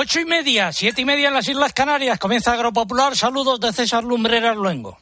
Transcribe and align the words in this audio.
Ocho 0.00 0.20
y 0.20 0.24
media, 0.24 0.72
siete 0.72 1.00
y 1.00 1.04
media 1.04 1.26
en 1.26 1.34
las 1.34 1.48
Islas 1.48 1.72
Canarias. 1.72 2.20
Comienza 2.20 2.52
Agropopular. 2.52 3.16
Saludos 3.16 3.58
de 3.58 3.72
César 3.72 4.04
Lumbreras 4.04 4.56
Luengo. 4.56 4.96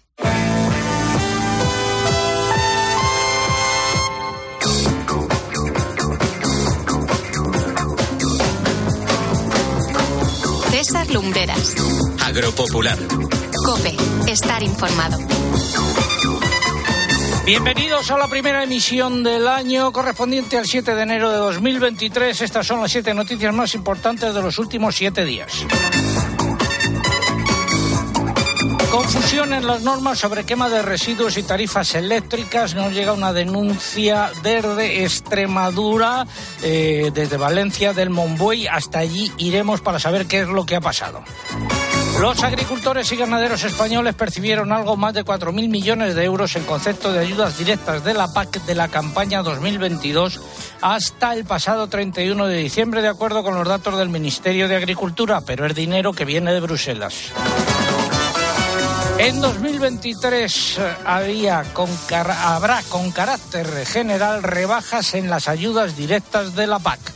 César 10.71 11.11
Lumbreras. 11.11 11.75
Agropopular. 12.25 12.99
Cope, 13.67 13.97
estar 14.33 14.63
informado. 14.63 15.19
Bienvenidos 17.47 18.11
a 18.11 18.19
la 18.19 18.27
primera 18.27 18.65
emisión 18.65 19.23
del 19.23 19.47
año 19.47 19.93
correspondiente 19.93 20.59
al 20.59 20.67
7 20.67 20.97
de 20.97 21.03
enero 21.03 21.31
de 21.31 21.37
2023. 21.37 22.41
Estas 22.41 22.67
son 22.67 22.81
las 22.81 22.91
siete 22.91 23.15
noticias 23.15 23.55
más 23.55 23.73
importantes 23.77 24.35
de 24.35 24.43
los 24.43 24.59
últimos 24.59 24.97
siete 24.97 25.25
días. 25.25 25.65
Confusión 28.91 29.53
en 29.53 29.65
las 29.65 29.83
normas 29.83 30.19
sobre 30.19 30.43
quema 30.43 30.69
de 30.69 30.83
residuos 30.83 31.37
y 31.37 31.45
tarifas 31.45 31.95
eléctricas. 31.95 32.75
Nos 32.75 32.93
llega 32.93 33.13
una 33.13 33.33
denuncia 33.33 34.33
desde 34.43 35.05
Extremadura, 35.05 36.27
eh, 36.65 37.13
desde 37.15 37.37
Valencia, 37.37 37.93
del 37.93 38.11
Monbuey. 38.11 38.67
Hasta 38.67 38.99
allí 38.99 39.31
iremos 39.37 39.81
para 39.83 40.01
saber 40.01 40.27
qué 40.27 40.41
es 40.41 40.49
lo 40.49 40.67
que 40.67 40.75
ha 40.75 40.81
pasado. 40.81 41.23
Los 42.21 42.43
agricultores 42.43 43.13
y 43.13 43.17
ganaderos 43.17 43.63
españoles 43.65 44.15
percibieron 44.15 44.73
algo 44.73 44.97
más 44.97 45.13
de 45.13 45.25
4.000 45.25 45.69
millones 45.69 46.15
de 46.15 46.25
euros 46.25 46.57
en 46.57 46.65
concepto 46.65 47.13
de 47.13 47.21
ayudas 47.21 47.59
directas 47.59 48.03
de 48.05 48.15
la 48.15 48.33
PAC 48.33 48.65
de 48.65 48.75
la 48.75 48.89
campaña 48.89 49.43
2022 49.43 50.41
hasta 50.81 51.35
el 51.35 51.45
pasado 51.45 51.89
31 51.89 52.47
de 52.47 52.57
diciembre, 52.57 53.03
de 53.03 53.09
acuerdo 53.09 53.43
con 53.43 53.55
los 53.55 53.69
datos 53.69 53.99
del 53.99 54.09
Ministerio 54.09 54.67
de 54.67 54.77
Agricultura, 54.77 55.43
pero 55.43 55.67
es 55.67 55.75
dinero 55.75 56.15
que 56.15 56.25
viene 56.25 56.55
de 56.55 56.61
Bruselas. 56.61 57.33
En 59.19 59.41
2023 59.41 60.79
eh, 60.79 60.97
habrá 61.07 62.83
con 62.89 63.11
carácter 63.13 63.87
general 63.87 64.43
rebajas 64.43 65.15
en 65.15 65.29
las 65.29 65.49
ayudas 65.49 65.97
directas 65.97 66.55
de 66.55 66.67
la 66.67 66.79
PAC. 66.79 67.16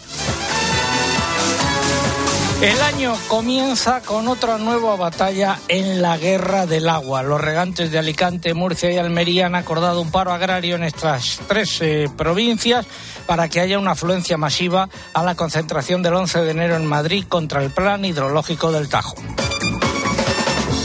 El 2.62 2.82
año 2.82 3.16
comienza 3.28 4.02
con 4.02 4.28
otra 4.28 4.58
nueva 4.58 4.94
batalla 4.94 5.58
en 5.68 6.02
la 6.02 6.18
guerra 6.18 6.66
del 6.66 6.90
agua. 6.90 7.22
Los 7.22 7.40
regantes 7.40 7.90
de 7.90 7.98
Alicante, 7.98 8.52
Murcia 8.52 8.92
y 8.92 8.98
Almería 8.98 9.46
han 9.46 9.54
acordado 9.54 10.02
un 10.02 10.10
paro 10.10 10.30
agrario 10.30 10.76
en 10.76 10.84
estas 10.84 11.40
tres 11.48 11.80
eh, 11.80 12.10
provincias 12.14 12.86
para 13.26 13.48
que 13.48 13.60
haya 13.60 13.78
una 13.78 13.92
afluencia 13.92 14.36
masiva 14.36 14.90
a 15.14 15.22
la 15.22 15.36
concentración 15.36 16.02
del 16.02 16.12
11 16.12 16.42
de 16.42 16.50
enero 16.50 16.76
en 16.76 16.84
Madrid 16.84 17.24
contra 17.26 17.64
el 17.64 17.70
plan 17.70 18.04
hidrológico 18.04 18.70
del 18.70 18.90
Tajo. 18.90 19.14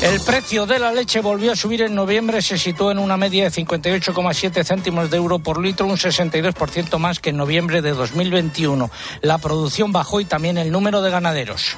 El 0.02 0.20
precio 0.22 0.66
de 0.66 0.78
la 0.78 0.92
leche 0.92 1.20
volvió 1.22 1.54
a 1.54 1.56
subir 1.56 1.82
en 1.82 1.96
noviembre, 1.96 2.42
se 2.42 2.58
situó 2.58 2.92
en 2.92 3.00
una 3.00 3.18
media 3.18 3.46
de 3.46 3.52
58,7 3.52 4.64
céntimos 4.64 5.10
de 5.10 5.18
euro 5.18 5.40
por 5.40 5.62
litro, 5.62 5.88
un 5.88 5.98
62% 5.98 6.98
más 7.00 7.20
que 7.20 7.32
en 7.32 7.38
noviembre 7.38 7.82
de 7.82 7.92
2021. 7.92 8.92
La 9.22 9.38
producción 9.38 9.92
bajó 9.92 10.20
y 10.20 10.26
también 10.26 10.58
el 10.58 10.72
número 10.72 11.02
de 11.02 11.10
ganaderos. 11.10 11.78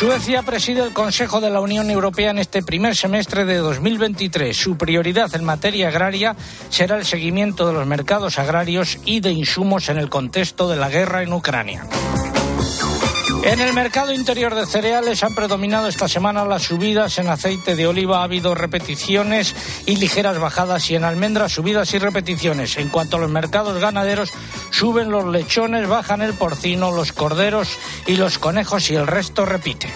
Suecia 0.00 0.42
preside 0.42 0.82
el 0.82 0.94
Consejo 0.94 1.42
de 1.42 1.50
la 1.50 1.60
Unión 1.60 1.90
Europea 1.90 2.30
en 2.30 2.38
este 2.38 2.62
primer 2.62 2.96
semestre 2.96 3.44
de 3.44 3.56
2023. 3.56 4.56
Su 4.56 4.78
prioridad 4.78 5.34
en 5.34 5.44
materia 5.44 5.88
agraria 5.88 6.36
será 6.70 6.96
el 6.96 7.04
seguimiento 7.04 7.66
de 7.66 7.74
los 7.74 7.86
mercados 7.86 8.38
agrarios 8.38 8.98
y 9.04 9.20
de 9.20 9.32
insumos 9.32 9.90
en 9.90 9.98
el 9.98 10.08
contexto 10.08 10.68
de 10.68 10.76
la 10.76 10.88
guerra 10.88 11.22
en 11.22 11.32
Ucrania. 11.34 11.86
En 13.42 13.58
el 13.58 13.72
mercado 13.72 14.12
interior 14.12 14.54
de 14.54 14.66
cereales 14.66 15.22
han 15.22 15.34
predominado 15.34 15.88
esta 15.88 16.08
semana 16.08 16.44
las 16.44 16.62
subidas. 16.62 17.18
En 17.18 17.28
aceite 17.28 17.74
de 17.74 17.86
oliva 17.86 18.20
ha 18.20 18.24
habido 18.24 18.54
repeticiones 18.54 19.54
y 19.86 19.96
ligeras 19.96 20.38
bajadas 20.38 20.90
y 20.90 20.96
en 20.96 21.04
almendras 21.04 21.52
subidas 21.52 21.92
y 21.94 21.98
repeticiones. 21.98 22.76
En 22.76 22.90
cuanto 22.90 23.16
a 23.16 23.20
los 23.20 23.30
mercados 23.30 23.80
ganaderos, 23.80 24.30
suben 24.70 25.10
los 25.10 25.24
lechones, 25.26 25.88
bajan 25.88 26.20
el 26.20 26.34
porcino, 26.34 26.92
los 26.92 27.12
corderos 27.12 27.78
y 28.06 28.16
los 28.16 28.38
conejos 28.38 28.90
y 28.90 28.96
el 28.96 29.06
resto 29.06 29.46
repite. 29.46 29.88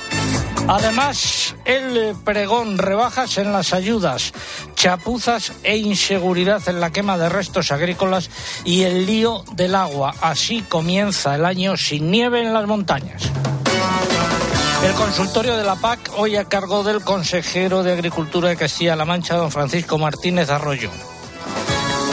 Además, 0.67 1.55
el 1.67 2.15
pregón 2.25 2.79
rebajas 2.79 3.37
en 3.39 3.53
las 3.53 3.75
ayudas, 3.75 4.33
chapuzas 4.75 5.53
e 5.63 5.77
inseguridad 5.77 6.67
en 6.69 6.81
la 6.81 6.91
quema 6.91 7.19
de 7.19 7.29
restos 7.29 7.71
agrícolas 7.71 8.31
y 8.65 8.83
el 8.83 9.05
lío 9.05 9.45
del 9.53 9.75
agua. 9.75 10.15
Así 10.21 10.63
comienza 10.63 11.35
el 11.35 11.45
año 11.45 11.77
sin 11.77 12.11
nieve 12.11 12.41
en 12.41 12.55
las 12.55 12.67
montañas. 12.67 13.31
El 14.85 14.93
consultorio 14.93 15.57
de 15.57 15.65
la 15.65 15.77
PAC 15.77 16.13
hoy 16.17 16.37
a 16.37 16.45
cargo 16.45 16.83
del 16.83 17.03
consejero 17.03 17.83
de 17.83 17.93
Agricultura 17.93 18.49
de 18.49 18.57
Castilla-La 18.57 19.05
Mancha, 19.05 19.37
don 19.37 19.51
Francisco 19.51 19.99
Martínez 19.99 20.51
Arroyo. 20.51 20.91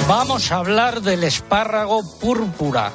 Vamos 0.07 0.51
a 0.51 0.57
hablar 0.57 1.01
del 1.01 1.23
espárrago 1.23 2.01
púrpura, 2.19 2.91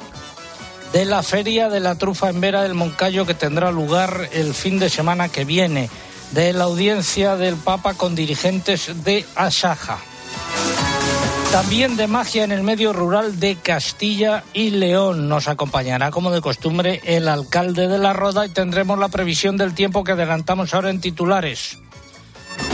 de 0.93 1.05
la 1.05 1.23
Feria 1.23 1.69
de 1.69 1.79
la 1.79 1.95
Trufa 1.95 2.29
en 2.29 2.41
Vera 2.41 2.63
del 2.63 2.73
Moncayo 2.73 3.25
que 3.25 3.33
tendrá 3.33 3.71
lugar 3.71 4.29
el 4.31 4.53
fin 4.53 4.79
de 4.79 4.89
semana 4.89 5.29
que 5.29 5.45
viene, 5.45 5.89
de 6.31 6.53
la 6.53 6.65
audiencia 6.65 7.35
del 7.35 7.55
Papa 7.55 7.93
con 7.93 8.15
dirigentes 8.15 9.03
de 9.03 9.25
Asaja. 9.35 9.99
También 11.51 11.95
de 11.95 12.07
magia 12.07 12.43
en 12.43 12.51
el 12.51 12.61
medio 12.61 12.91
rural 12.91 13.39
de 13.39 13.55
Castilla 13.55 14.43
y 14.53 14.71
León. 14.71 15.29
Nos 15.29 15.47
acompañará, 15.47 16.11
como 16.11 16.29
de 16.29 16.41
costumbre, 16.41 17.01
el 17.05 17.27
alcalde 17.27 17.87
de 17.87 17.97
la 17.97 18.13
Roda 18.13 18.45
y 18.45 18.49
tendremos 18.49 18.99
la 18.99 19.07
previsión 19.07 19.55
del 19.55 19.73
tiempo 19.73 20.03
que 20.03 20.11
adelantamos 20.11 20.73
ahora 20.73 20.89
en 20.89 20.99
titulares. 20.99 21.79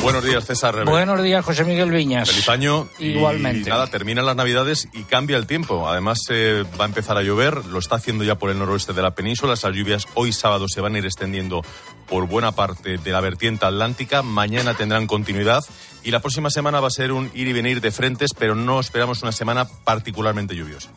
Buenos 0.04 0.26
días, 0.26 0.46
César. 0.46 0.84
Buenos 0.84 1.24
días, 1.24 1.46
José 1.46 1.64
Miguel 1.64 1.90
Viñas. 1.90 2.30
Feliz 2.30 2.50
año. 2.50 2.90
Igualmente. 3.00 3.70
Y 3.70 3.72
nada, 3.72 3.88
terminan 3.88 4.26
las 4.26 4.36
Navidades 4.36 4.90
y 4.92 5.04
cambia 5.04 5.38
el 5.38 5.48
tiempo. 5.48 5.88
Además, 5.88 6.20
eh, 6.30 6.66
va 6.78 6.84
a 6.84 6.88
empezar 6.88 7.18
a 7.18 7.22
llover. 7.22 7.66
Lo 7.68 7.80
está 7.80 7.96
haciendo 7.96 8.26
ya 8.26 8.36
por 8.36 8.50
el 8.50 8.60
noroeste 8.60 8.92
de 8.92 9.02
la 9.02 9.12
península. 9.12 9.54
Esas 9.54 9.74
lluvias 9.74 10.06
hoy 10.14 10.34
sábado 10.34 10.68
se 10.68 10.82
van 10.82 10.96
a 10.96 10.98
ir 10.98 11.06
extendiendo 11.06 11.62
por 12.10 12.28
buena 12.28 12.52
parte 12.52 12.98
de 12.98 13.12
la 13.12 13.22
vertiente 13.22 13.66
atlántica. 13.66 14.24
Mañana 14.24 14.74
tendrán 14.74 15.08
continuidad. 15.08 15.64
Y 16.04 16.12
la 16.12 16.20
próxima 16.20 16.50
semana 16.50 16.82
va 16.82 16.88
a 16.88 16.92
ser 16.92 17.14
un 17.14 17.32
ir 17.34 17.48
y 17.48 17.54
venir 17.54 17.80
de 17.80 17.92
frentes, 17.92 18.32
pero 18.38 18.56
no 18.56 18.82
esperamos 18.82 19.24
una 19.24 19.32
semana 19.32 19.66
particularmente 19.86 20.54
lluviosa. 20.54 20.90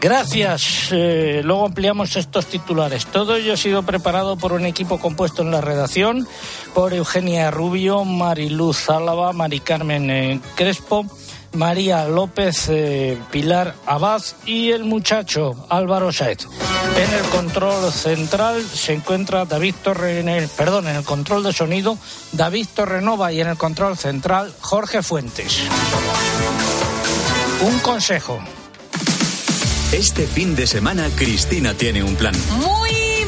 Gracias. 0.00 0.88
Eh, 0.90 1.40
luego 1.44 1.64
ampliamos 1.64 2.16
estos 2.16 2.46
titulares. 2.46 3.06
Todo 3.06 3.36
ello 3.36 3.54
ha 3.54 3.56
sido 3.56 3.84
preparado 3.84 4.36
por 4.36 4.52
un 4.52 4.66
equipo 4.66 4.98
compuesto 4.98 5.40
en 5.40 5.50
la 5.50 5.62
redacción 5.62 6.28
por 6.74 6.92
Eugenia 6.92 7.50
Rubio, 7.50 8.04
Mariluz 8.04 8.90
Álava, 8.90 9.32
Mari 9.32 9.60
Carmen 9.60 10.10
eh, 10.10 10.40
Crespo, 10.56 11.06
María 11.52 12.06
López, 12.06 12.68
eh, 12.68 13.16
Pilar 13.30 13.74
Abad 13.86 14.22
y 14.44 14.72
el 14.72 14.84
muchacho 14.84 15.66
Álvaro 15.68 16.12
Saez. 16.12 16.46
En 16.96 17.12
el 17.12 17.22
control 17.30 17.92
central 17.92 18.62
se 18.62 18.92
encuentra 18.92 19.44
David 19.44 19.74
Torre, 19.82 20.20
en 20.20 20.28
el, 20.28 20.48
perdón, 20.48 20.88
en 20.88 20.96
el 20.96 21.04
control 21.04 21.44
de 21.44 21.52
sonido 21.52 21.96
David 22.32 22.66
Torrenova 22.74 23.32
y 23.32 23.40
en 23.40 23.48
el 23.48 23.56
control 23.56 23.96
central 23.96 24.52
Jorge 24.60 25.02
Fuentes. 25.02 25.60
Un 27.60 27.78
consejo. 27.78 28.40
Este 29.92 30.26
fin 30.26 30.56
de 30.56 30.66
semana 30.66 31.08
Cristina 31.14 31.72
tiene 31.74 32.02
un 32.02 32.16
plan. 32.16 32.34
Muy, 32.58 32.83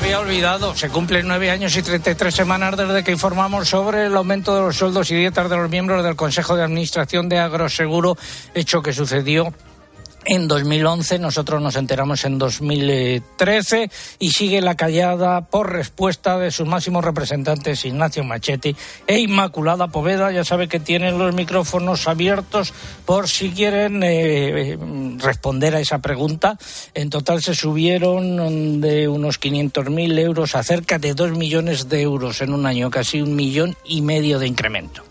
Había 0.00 0.18
olvidado, 0.18 0.74
se 0.74 0.88
cumplen 0.88 1.28
nueve 1.28 1.50
años 1.50 1.76
y 1.76 1.82
33 1.82 2.34
semanas 2.34 2.74
desde 2.74 3.04
que 3.04 3.12
informamos 3.12 3.68
sobre 3.68 4.06
el 4.06 4.16
aumento 4.16 4.54
de 4.54 4.62
los 4.62 4.76
sueldos 4.76 5.10
y 5.10 5.14
dietas 5.14 5.50
de 5.50 5.56
los 5.56 5.68
miembros 5.68 6.02
del 6.02 6.16
Consejo 6.16 6.56
de 6.56 6.62
Administración 6.62 7.28
de 7.28 7.38
Agroseguro, 7.38 8.16
hecho 8.54 8.80
que 8.80 8.94
sucedió 8.94 9.52
en 10.24 10.48
2011, 10.48 11.18
nosotros 11.18 11.62
nos 11.62 11.76
enteramos 11.76 12.24
en 12.24 12.38
2013 12.38 13.90
y 14.18 14.30
sigue 14.30 14.60
la 14.60 14.76
callada 14.76 15.42
por 15.42 15.72
respuesta 15.72 16.38
de 16.38 16.50
sus 16.50 16.66
máximos 16.66 17.04
representantes 17.04 17.84
Ignacio 17.84 18.24
Machetti 18.24 18.76
e 19.06 19.18
Inmaculada 19.18 19.88
Poveda. 19.88 20.30
Ya 20.32 20.44
sabe 20.44 20.68
que 20.68 20.80
tienen 20.80 21.18
los 21.18 21.34
micrófonos 21.34 22.06
abiertos 22.08 22.72
por 23.06 23.28
si 23.28 23.50
quieren 23.50 24.02
eh, 24.02 24.78
responder 25.18 25.74
a 25.74 25.80
esa 25.80 25.98
pregunta. 25.98 26.58
En 26.94 27.10
total 27.10 27.42
se 27.42 27.54
subieron 27.54 28.80
de 28.80 29.08
unos 29.08 29.40
500.000 29.40 30.18
euros 30.18 30.54
a 30.54 30.62
cerca 30.62 30.98
de 30.98 31.14
2 31.14 31.32
millones 31.32 31.88
de 31.88 32.02
euros 32.02 32.40
en 32.40 32.52
un 32.52 32.66
año, 32.66 32.90
casi 32.90 33.20
un 33.20 33.34
millón 33.34 33.76
y 33.84 34.02
medio 34.02 34.38
de 34.38 34.46
incremento. 34.46 35.09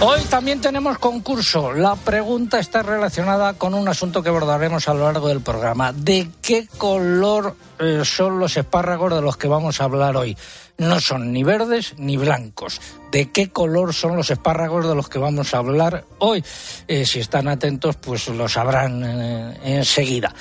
Hoy 0.00 0.20
también 0.30 0.60
tenemos 0.60 0.96
concurso. 0.98 1.72
La 1.72 1.96
pregunta 1.96 2.60
está 2.60 2.84
relacionada 2.84 3.54
con 3.54 3.74
un 3.74 3.88
asunto 3.88 4.22
que 4.22 4.28
abordaremos 4.28 4.86
a 4.86 4.94
lo 4.94 5.02
largo 5.04 5.26
del 5.26 5.40
programa. 5.40 5.92
¿De 5.92 6.28
qué 6.40 6.68
color 6.78 7.56
eh, 7.80 8.02
son 8.04 8.38
los 8.38 8.56
espárragos 8.56 9.12
de 9.12 9.20
los 9.20 9.36
que 9.36 9.48
vamos 9.48 9.80
a 9.80 9.84
hablar 9.84 10.16
hoy? 10.16 10.36
No 10.78 11.00
son 11.00 11.32
ni 11.32 11.42
verdes 11.42 11.94
ni 11.98 12.16
blancos. 12.16 12.80
¿De 13.10 13.32
qué 13.32 13.50
color 13.50 13.92
son 13.92 14.16
los 14.16 14.30
espárragos 14.30 14.86
de 14.86 14.94
los 14.94 15.08
que 15.08 15.18
vamos 15.18 15.52
a 15.52 15.58
hablar 15.58 16.04
hoy? 16.18 16.44
Eh, 16.86 17.04
si 17.04 17.18
están 17.18 17.48
atentos, 17.48 17.96
pues 17.96 18.28
lo 18.28 18.48
sabrán 18.48 19.02
eh, 19.04 19.58
enseguida. 19.64 20.32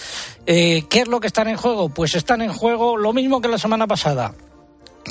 ¿Qué 0.45 0.85
es 0.91 1.07
lo 1.07 1.19
que 1.19 1.27
están 1.27 1.47
en 1.47 1.57
juego? 1.57 1.89
Pues 1.89 2.13
están 2.13 2.43
en 2.43 2.53
juego 2.53 2.95
lo 2.95 3.11
mismo 3.11 3.41
que 3.41 3.47
la 3.47 3.57
semana 3.57 3.87
pasada 3.87 4.35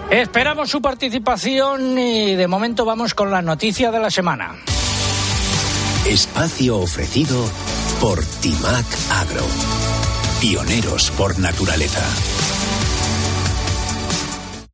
Esperamos 0.09 0.69
su 0.69 0.81
participación 0.81 1.97
y 1.97 2.35
de 2.35 2.47
momento 2.47 2.85
vamos 2.85 3.13
con 3.13 3.31
la 3.31 3.41
noticia 3.41 3.91
de 3.91 3.99
la 3.99 4.09
semana. 4.09 4.55
Espacio 6.05 6.77
ofrecido 6.77 7.45
por 8.01 8.23
Timac 8.23 8.85
Agro. 9.11 9.45
Pioneros 10.41 11.11
por 11.11 11.37
naturaleza 11.39 12.03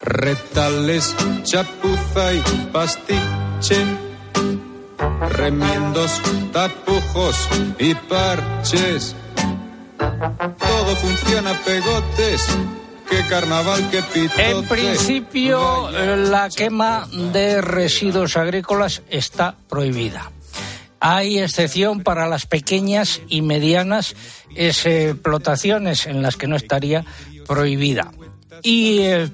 retales, 0.06 1.16
chapuza 1.44 2.34
y 2.34 2.42
pastiche, 2.72 3.84
remiendos, 5.32 6.22
tapujos 6.54 7.50
y 7.80 7.96
parches. 7.96 9.16
Todo 9.98 10.96
funciona 10.96 11.54
pegotes. 11.66 12.48
Qué 13.10 13.22
carnaval, 13.30 13.90
qué 13.92 14.02
pitote. 14.02 14.50
En 14.50 14.68
principio, 14.68 15.90
la 15.92 16.50
quema 16.50 17.08
de 17.12 17.62
residuos 17.62 18.38
agrícolas 18.38 19.04
está 19.10 19.56
prohibida. 19.70 20.32
Hay 21.00 21.40
excepción 21.40 22.02
para 22.02 22.28
las 22.28 22.46
pequeñas 22.46 23.22
y 23.28 23.42
medianas 23.42 24.16
explotaciones 24.56 26.08
en 26.08 26.22
las 26.22 26.36
que 26.36 26.48
no 26.48 26.56
estaría 26.56 27.06
prohibida. 27.48 28.12
Y 28.64 29.00
eh, 29.00 29.30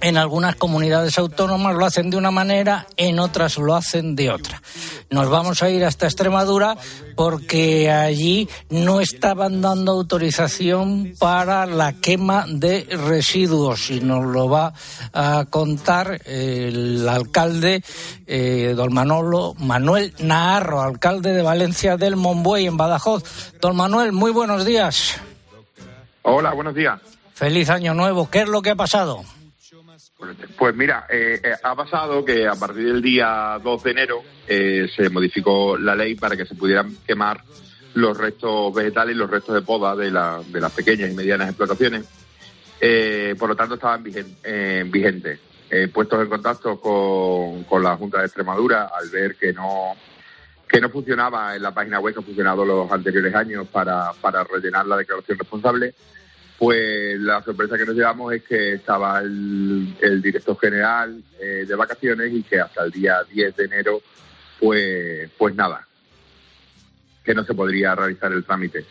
en 0.00 0.16
algunas 0.18 0.56
comunidades 0.56 1.18
autónomas 1.18 1.74
lo 1.74 1.86
hacen 1.86 2.10
de 2.10 2.16
una 2.16 2.30
manera, 2.30 2.86
en 2.96 3.18
otras 3.18 3.56
lo 3.58 3.74
hacen 3.74 4.14
de 4.14 4.30
otra. 4.30 4.62
Nos 5.10 5.28
vamos 5.30 5.62
a 5.62 5.70
ir 5.70 5.84
hasta 5.84 6.06
Extremadura 6.06 6.76
porque 7.14 7.90
allí 7.90 8.48
no 8.68 9.00
estaban 9.00 9.62
dando 9.62 9.92
autorización 9.92 11.14
para 11.18 11.66
la 11.66 11.94
quema 11.94 12.44
de 12.46 12.84
residuos 12.84 13.90
y 13.90 14.00
nos 14.00 14.24
lo 14.24 14.48
va 14.48 14.74
a 15.12 15.46
contar 15.48 16.20
el 16.26 17.08
alcalde 17.08 17.82
eh, 18.26 18.74
don 18.76 18.92
Manolo 18.92 19.54
Manuel 19.58 20.14
Naharro, 20.18 20.82
alcalde 20.82 21.32
de 21.32 21.42
Valencia 21.42 21.96
del 21.96 22.16
Monbuey 22.16 22.66
en 22.66 22.76
Badajoz. 22.76 23.52
Don 23.60 23.76
Manuel, 23.76 24.12
muy 24.12 24.30
buenos 24.30 24.64
días. 24.64 25.18
Hola, 26.22 26.52
buenos 26.52 26.74
días. 26.74 27.00
Feliz 27.34 27.70
año 27.70 27.94
nuevo. 27.94 28.28
¿Qué 28.28 28.40
es 28.40 28.48
lo 28.48 28.62
que 28.62 28.70
ha 28.70 28.76
pasado? 28.76 29.24
Pues 30.58 30.74
mira, 30.74 31.06
eh, 31.10 31.38
eh, 31.42 31.54
ha 31.62 31.74
pasado 31.74 32.24
que 32.24 32.46
a 32.46 32.54
partir 32.54 32.86
del 32.86 33.02
día 33.02 33.60
2 33.62 33.82
de 33.82 33.90
enero 33.90 34.22
eh, 34.48 34.88
se 34.94 35.10
modificó 35.10 35.76
la 35.76 35.94
ley 35.94 36.14
para 36.14 36.36
que 36.36 36.46
se 36.46 36.54
pudieran 36.54 36.96
quemar 37.06 37.42
los 37.94 38.16
restos 38.16 38.74
vegetales 38.74 39.14
y 39.14 39.18
los 39.18 39.30
restos 39.30 39.54
de 39.54 39.60
poda 39.60 39.94
de, 39.94 40.06
de 40.06 40.60
las 40.60 40.72
pequeñas 40.72 41.10
y 41.10 41.14
medianas 41.14 41.48
explotaciones. 41.48 42.06
por 43.38 43.48
lo 43.48 43.56
tanto, 43.56 43.74
estaban 43.74 44.02
vigentes. 44.02 45.40
puestos 45.92 46.22
en 46.22 46.28
contacto 46.28 46.80
con, 46.80 47.64
con, 47.64 47.82
la 47.82 47.96
Junta 47.96 48.20
de 48.20 48.26
Extremadura 48.26 48.90
al 48.94 49.08
ver 49.08 49.36
que 49.36 49.52
no 49.52 49.94
que 50.68 50.80
no 50.80 50.90
funcionaba 50.90 51.54
en 51.54 51.62
la 51.62 51.72
página 51.72 52.00
web 52.00 52.12
que 52.12 52.20
ha 52.20 52.24
funcionado 52.24 52.64
los 52.64 52.90
anteriores 52.90 53.34
años 53.34 53.66
para, 53.68 54.12
para 54.20 54.44
rellenar 54.44 54.86
la 54.86 54.96
declaración 54.96 55.38
responsable, 55.38 55.94
pues 56.58 57.20
la 57.20 57.42
sorpresa 57.42 57.76
que 57.76 57.84
nos 57.84 57.94
llevamos 57.94 58.32
es 58.32 58.42
que 58.42 58.74
estaba 58.74 59.20
el, 59.20 60.22
director 60.22 60.58
general 60.58 61.22
eh, 61.38 61.66
de 61.68 61.74
vacaciones 61.74 62.32
y 62.32 62.42
que 62.42 62.60
hasta 62.60 62.84
el 62.84 62.90
día 62.90 63.22
10 63.30 63.56
de 63.56 63.64
enero, 63.64 64.00
pues, 64.58 65.30
pues 65.36 65.54
nada, 65.54 65.86
que 67.22 67.34
no 67.34 67.44
se 67.44 67.54
podría 67.54 67.94
realizar 67.94 68.32
el 68.32 68.44
trámite. 68.44 68.84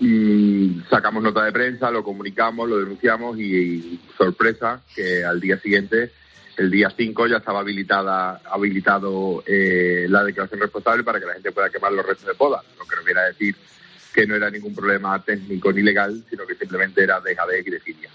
Y 0.00 0.82
sacamos 0.90 1.22
nota 1.22 1.44
de 1.44 1.52
prensa, 1.52 1.90
lo 1.90 2.04
comunicamos, 2.04 2.68
lo 2.68 2.78
denunciamos 2.78 3.38
y, 3.38 3.98
sorpresa 4.16 4.82
que 4.94 5.24
al 5.24 5.40
día 5.40 5.58
siguiente, 5.58 6.12
el 6.58 6.70
día 6.70 6.92
5, 6.94 7.28
ya 7.28 7.38
estaba 7.38 7.60
habilitada, 7.60 8.42
habilitado 8.44 9.42
eh, 9.46 10.06
la 10.08 10.22
declaración 10.22 10.60
responsable 10.60 11.02
para 11.02 11.18
que 11.18 11.26
la 11.26 11.34
gente 11.34 11.50
pueda 11.50 11.70
quemar 11.70 11.92
los 11.92 12.04
restos 12.04 12.26
de 12.26 12.34
poda, 12.34 12.62
lo 12.78 12.84
que 12.84 12.96
nos 12.96 13.04
viene 13.04 13.22
decir 13.22 13.56
que 14.18 14.26
no 14.26 14.34
era 14.34 14.50
ningún 14.50 14.74
problema 14.74 15.22
técnico 15.22 15.70
ni 15.70 15.80
legal, 15.80 16.24
sino 16.28 16.44
que 16.44 16.56
simplemente 16.56 17.04
era 17.04 17.20
de 17.20 17.30
dejadez 17.30 17.64
y 17.64 17.70
desidia. 17.70 18.10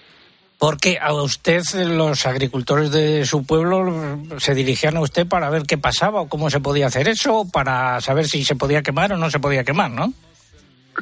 Porque 0.58 1.00
a 1.00 1.14
usted, 1.14 1.64
los 1.88 2.26
agricultores 2.26 2.92
de 2.92 3.26
su 3.26 3.46
pueblo, 3.46 4.20
se 4.38 4.54
dirigían 4.54 4.98
a 4.98 5.00
usted 5.00 5.26
para 5.26 5.50
ver 5.50 5.64
qué 5.64 5.78
pasaba 5.78 6.20
o 6.20 6.28
cómo 6.28 6.50
se 6.50 6.60
podía 6.60 6.88
hacer 6.88 7.08
eso, 7.08 7.46
para 7.54 8.02
saber 8.02 8.26
si 8.26 8.44
se 8.44 8.58
podía 8.58 8.82
quemar 8.82 9.14
o 9.14 9.18
no 9.18 9.32
se 9.32 9.40
podía 9.40 9.64
quemar, 9.64 9.92
¿no? 9.92 10.12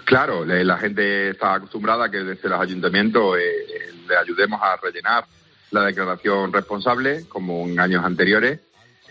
Claro, 0.06 0.46
la 0.46 0.78
gente 0.78 1.32
está 1.32 1.56
acostumbrada 1.56 2.06
a 2.06 2.12
que 2.12 2.20
desde 2.20 2.48
los 2.48 2.62
ayuntamientos 2.62 3.40
eh, 3.40 3.42
eh, 3.42 3.94
le 4.08 4.18
ayudemos 4.18 4.62
a 4.62 4.78
rellenar 4.78 5.26
la 5.72 5.84
declaración 5.86 6.54
responsable, 6.54 7.26
como 7.28 7.68
en 7.68 7.80
años 7.80 8.06
anteriores. 8.06 8.60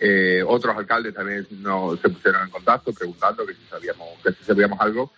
Eh, 0.01 0.43
otros 0.47 0.77
alcaldes 0.77 1.15
también 1.15 1.45
se 2.01 2.09
pusieron 2.09 2.45
en 2.45 2.51
contacto 2.51 2.93
preguntando 2.93 3.45
que 3.45 3.55
si 3.55 3.65
sabíamos, 3.69 4.07
que 4.23 4.33
si 4.33 4.45
sabíamos 4.45 4.81
algo 4.81 5.11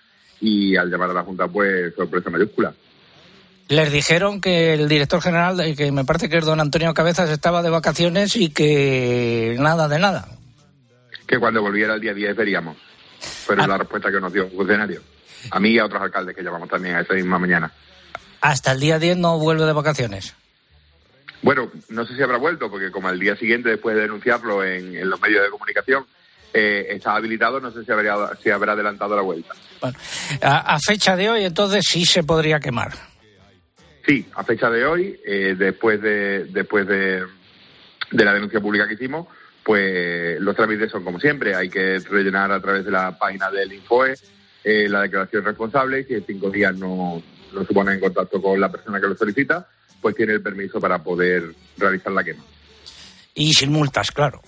y 0.42 0.76
al 0.76 0.90
llamar 0.90 1.10
a 1.10 1.14
la 1.14 1.22
Junta, 1.22 1.46
pues 1.46 1.94
sorpresa 1.94 2.28
mayúscula. 2.28 2.74
Les 3.68 3.90
dijeron 3.92 4.40
que 4.40 4.74
el 4.74 4.88
director 4.88 5.22
general, 5.22 5.74
que 5.76 5.92
me 5.92 6.04
parece 6.04 6.28
que 6.28 6.38
es 6.38 6.44
don 6.44 6.60
Antonio 6.60 6.92
Cabezas, 6.92 7.30
estaba 7.30 7.62
de 7.62 7.70
vacaciones 7.70 8.34
y 8.36 8.50
que 8.50 9.56
nada 9.58 9.88
de 9.88 10.00
nada. 10.00 10.28
Que 11.26 11.38
cuando 11.38 11.62
volviera 11.62 11.94
el 11.94 12.00
día 12.00 12.12
10 12.12 12.36
veríamos. 12.36 12.76
Pero 13.46 13.62
es 13.62 13.68
la 13.68 13.78
respuesta 13.78 14.10
que 14.10 14.20
nos 14.20 14.32
dio 14.32 14.44
un 14.46 14.50
funcionario. 14.50 15.00
A 15.50 15.60
mí 15.60 15.70
y 15.70 15.78
a 15.78 15.86
otros 15.86 16.02
alcaldes 16.02 16.36
que 16.36 16.42
llamamos 16.42 16.68
también 16.68 16.96
a 16.96 17.00
esa 17.00 17.14
misma 17.14 17.38
mañana. 17.38 17.72
Hasta 18.40 18.72
el 18.72 18.80
día 18.80 18.98
10 18.98 19.18
no 19.18 19.38
vuelve 19.38 19.64
de 19.64 19.72
vacaciones. 19.72 20.34
Bueno, 21.40 21.70
no 21.88 22.04
sé 22.04 22.16
si 22.16 22.22
habrá 22.22 22.36
vuelto, 22.36 22.68
porque 22.68 22.90
como 22.90 23.08
al 23.08 23.18
día 23.18 23.36
siguiente, 23.36 23.70
después 23.70 23.94
de 23.94 24.02
denunciarlo 24.02 24.64
en, 24.64 24.96
en 24.96 25.08
los 25.08 25.20
medios 25.20 25.44
de 25.44 25.50
comunicación, 25.50 26.04
eh, 26.52 26.86
está 26.90 27.14
habilitado, 27.14 27.60
no 27.60 27.70
sé 27.70 27.84
si, 27.84 27.92
habría, 27.92 28.14
si 28.42 28.50
habrá 28.50 28.72
adelantado 28.72 29.16
la 29.16 29.22
vuelta. 29.22 29.54
Bueno, 29.80 29.96
a, 30.42 30.74
a 30.74 30.78
fecha 30.78 31.16
de 31.16 31.30
hoy, 31.30 31.44
entonces 31.44 31.84
sí 31.88 32.04
se 32.04 32.22
podría 32.22 32.60
quemar. 32.60 32.92
Sí, 34.06 34.26
a 34.34 34.42
fecha 34.42 34.68
de 34.68 34.84
hoy, 34.84 35.20
eh, 35.24 35.54
después 35.56 36.00
de 36.02 36.44
después 36.46 36.86
de, 36.86 37.24
de 38.10 38.24
la 38.24 38.34
denuncia 38.34 38.60
pública 38.60 38.88
que 38.88 38.94
hicimos, 38.94 39.28
pues 39.62 40.40
los 40.40 40.56
trámites 40.56 40.90
son 40.90 41.04
como 41.04 41.20
siempre. 41.20 41.54
Hay 41.54 41.68
que 41.68 41.98
rellenar 42.00 42.50
a 42.50 42.60
través 42.60 42.84
de 42.84 42.90
la 42.90 43.16
página 43.16 43.50
del 43.50 43.72
Infoe 43.72 44.14
eh, 44.64 44.88
la 44.88 45.02
declaración 45.02 45.44
responsable 45.44 46.00
y 46.00 46.04
si 46.04 46.14
en 46.14 46.26
cinco 46.26 46.50
días 46.50 46.74
no, 46.76 47.22
no 47.52 47.64
se 47.64 47.72
pone 47.72 47.94
en 47.94 48.00
contacto 48.00 48.40
con 48.40 48.60
la 48.60 48.70
persona 48.70 49.00
que 49.00 49.06
lo 49.06 49.16
solicita, 49.16 49.66
pues 50.00 50.14
tiene 50.14 50.32
el 50.32 50.42
permiso 50.42 50.80
para 50.80 51.02
poder 51.02 51.54
realizar 51.76 52.12
la 52.12 52.24
quema. 52.24 52.44
Y 53.34 53.52
sin 53.52 53.72
multas, 53.72 54.10
claro. 54.10 54.42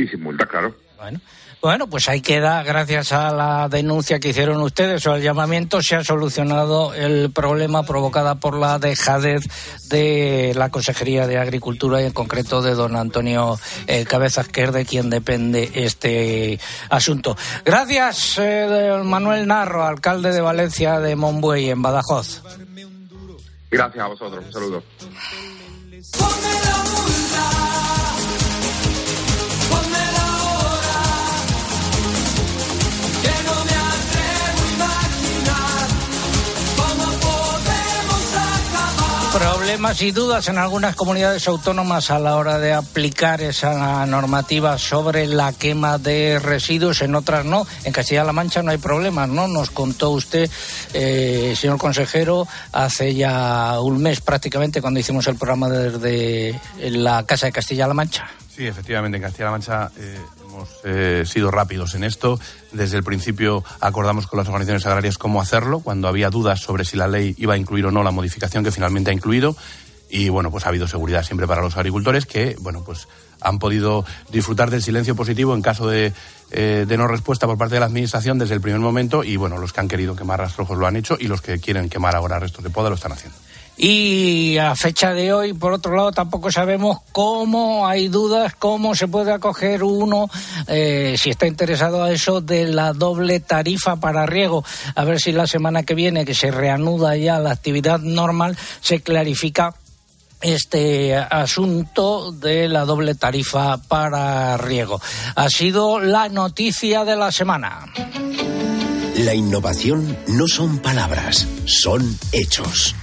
Y 0.00 0.08
sin 0.08 0.22
multas, 0.22 0.48
claro. 0.48 0.74
Bueno. 0.96 1.20
Bueno, 1.62 1.88
pues 1.88 2.08
ahí 2.08 2.22
queda, 2.22 2.62
gracias 2.62 3.12
a 3.12 3.34
la 3.34 3.68
denuncia 3.68 4.18
que 4.18 4.30
hicieron 4.30 4.62
ustedes 4.62 5.06
o 5.06 5.12
al 5.12 5.20
llamamiento, 5.20 5.82
se 5.82 5.94
ha 5.94 6.02
solucionado 6.02 6.94
el 6.94 7.30
problema 7.32 7.82
provocado 7.82 8.34
por 8.40 8.56
la 8.56 8.78
dejadez 8.78 9.44
de 9.90 10.54
la 10.56 10.70
Consejería 10.70 11.26
de 11.26 11.36
Agricultura 11.36 12.00
y 12.00 12.06
en 12.06 12.12
concreto 12.12 12.62
de 12.62 12.74
don 12.74 12.96
Antonio 12.96 13.58
eh, 13.86 14.06
Cabezas, 14.06 14.48
que 14.48 14.62
es 14.62 14.72
de 14.72 14.86
quien 14.86 15.10
depende 15.10 15.70
este 15.74 16.58
asunto. 16.88 17.36
Gracias, 17.62 18.38
eh, 18.38 18.98
Manuel 19.04 19.46
Narro, 19.46 19.84
alcalde 19.84 20.32
de 20.32 20.40
Valencia 20.40 20.98
de 20.98 21.14
Monbuey, 21.14 21.68
en 21.68 21.82
Badajoz. 21.82 22.42
Gracias 23.70 24.02
a 24.02 24.08
vosotros, 24.08 24.46
un 24.46 24.52
saludo. 24.52 24.82
Problemas 39.40 40.02
y 40.02 40.10
dudas 40.10 40.48
en 40.48 40.58
algunas 40.58 40.94
comunidades 40.94 41.48
autónomas 41.48 42.10
a 42.10 42.18
la 42.18 42.36
hora 42.36 42.58
de 42.58 42.74
aplicar 42.74 43.40
esa 43.40 44.04
normativa 44.04 44.76
sobre 44.76 45.26
la 45.26 45.54
quema 45.54 45.96
de 45.96 46.38
residuos, 46.38 47.00
en 47.00 47.14
otras 47.14 47.46
no. 47.46 47.66
En 47.84 47.92
Castilla-La 47.94 48.34
Mancha 48.34 48.62
no 48.62 48.70
hay 48.70 48.76
problemas, 48.76 49.30
¿no? 49.30 49.48
Nos 49.48 49.70
contó 49.70 50.10
usted, 50.10 50.50
eh, 50.92 51.54
señor 51.56 51.78
consejero, 51.78 52.46
hace 52.72 53.14
ya 53.14 53.80
un 53.80 54.02
mes 54.02 54.20
prácticamente 54.20 54.82
cuando 54.82 55.00
hicimos 55.00 55.26
el 55.26 55.36
programa 55.36 55.70
desde 55.70 56.60
la 56.78 57.24
Casa 57.24 57.46
de 57.46 57.52
Castilla-La 57.52 57.94
Mancha. 57.94 58.28
Sí, 58.54 58.66
efectivamente, 58.66 59.16
en 59.16 59.22
Castilla-La 59.22 59.52
Mancha 59.52 59.90
eh, 59.96 60.18
hemos 60.50 60.68
eh, 60.84 61.24
sido 61.26 61.50
rápidos 61.50 61.94
en 61.94 62.04
esto. 62.04 62.38
Desde 62.72 62.96
el 62.96 63.04
principio 63.04 63.64
acordamos 63.80 64.26
con 64.26 64.38
las 64.38 64.48
organizaciones 64.48 64.86
agrarias 64.86 65.18
cómo 65.18 65.40
hacerlo, 65.40 65.80
cuando 65.80 66.08
había 66.08 66.30
dudas 66.30 66.60
sobre 66.60 66.84
si 66.84 66.96
la 66.96 67.08
ley 67.08 67.34
iba 67.38 67.54
a 67.54 67.56
incluir 67.56 67.86
o 67.86 67.90
no 67.90 68.02
la 68.02 68.10
modificación 68.10 68.64
que 68.64 68.72
finalmente 68.72 69.10
ha 69.10 69.14
incluido. 69.14 69.56
Y 70.12 70.28
bueno, 70.28 70.50
pues 70.50 70.66
ha 70.66 70.70
habido 70.70 70.88
seguridad 70.88 71.22
siempre 71.22 71.46
para 71.46 71.62
los 71.62 71.76
agricultores 71.76 72.26
que, 72.26 72.56
bueno, 72.60 72.82
pues 72.84 73.06
han 73.40 73.60
podido 73.60 74.04
disfrutar 74.30 74.68
del 74.68 74.82
silencio 74.82 75.14
positivo 75.14 75.54
en 75.54 75.62
caso 75.62 75.88
de, 75.88 76.12
eh, 76.50 76.84
de 76.86 76.96
no 76.96 77.06
respuesta 77.06 77.46
por 77.46 77.56
parte 77.56 77.74
de 77.74 77.80
la 77.80 77.86
Administración 77.86 78.38
desde 78.38 78.54
el 78.54 78.60
primer 78.60 78.80
momento. 78.80 79.22
Y 79.22 79.36
bueno, 79.36 79.56
los 79.58 79.72
que 79.72 79.80
han 79.80 79.88
querido 79.88 80.16
quemar 80.16 80.40
rastrojos 80.40 80.76
lo 80.76 80.86
han 80.86 80.96
hecho 80.96 81.16
y 81.18 81.28
los 81.28 81.40
que 81.40 81.60
quieren 81.60 81.88
quemar 81.88 82.16
ahora 82.16 82.40
restos 82.40 82.64
de 82.64 82.70
poda 82.70 82.88
lo 82.88 82.96
están 82.96 83.12
haciendo. 83.12 83.38
Y 83.82 84.58
a 84.58 84.76
fecha 84.76 85.14
de 85.14 85.32
hoy, 85.32 85.54
por 85.54 85.72
otro 85.72 85.96
lado, 85.96 86.12
tampoco 86.12 86.52
sabemos 86.52 86.98
cómo, 87.12 87.88
hay 87.88 88.08
dudas, 88.08 88.54
cómo 88.54 88.94
se 88.94 89.08
puede 89.08 89.32
acoger 89.32 89.82
uno, 89.82 90.28
eh, 90.66 91.14
si 91.16 91.30
está 91.30 91.46
interesado 91.46 92.02
a 92.02 92.12
eso, 92.12 92.42
de 92.42 92.66
la 92.66 92.92
doble 92.92 93.40
tarifa 93.40 93.96
para 93.96 94.26
riego. 94.26 94.62
A 94.94 95.04
ver 95.04 95.18
si 95.18 95.32
la 95.32 95.46
semana 95.46 95.84
que 95.84 95.94
viene, 95.94 96.26
que 96.26 96.34
se 96.34 96.50
reanuda 96.50 97.16
ya 97.16 97.38
la 97.38 97.52
actividad 97.52 98.00
normal, 98.00 98.58
se 98.82 99.00
clarifica 99.00 99.74
este 100.42 101.16
asunto 101.16 102.32
de 102.32 102.68
la 102.68 102.84
doble 102.84 103.14
tarifa 103.14 103.78
para 103.78 104.58
riego. 104.58 105.00
Ha 105.36 105.48
sido 105.48 106.00
la 106.00 106.28
noticia 106.28 107.06
de 107.06 107.16
la 107.16 107.32
semana. 107.32 107.86
La 109.16 109.34
innovación 109.34 110.18
no 110.28 110.46
son 110.48 110.80
palabras, 110.80 111.48
son 111.64 112.18
hechos. 112.32 112.94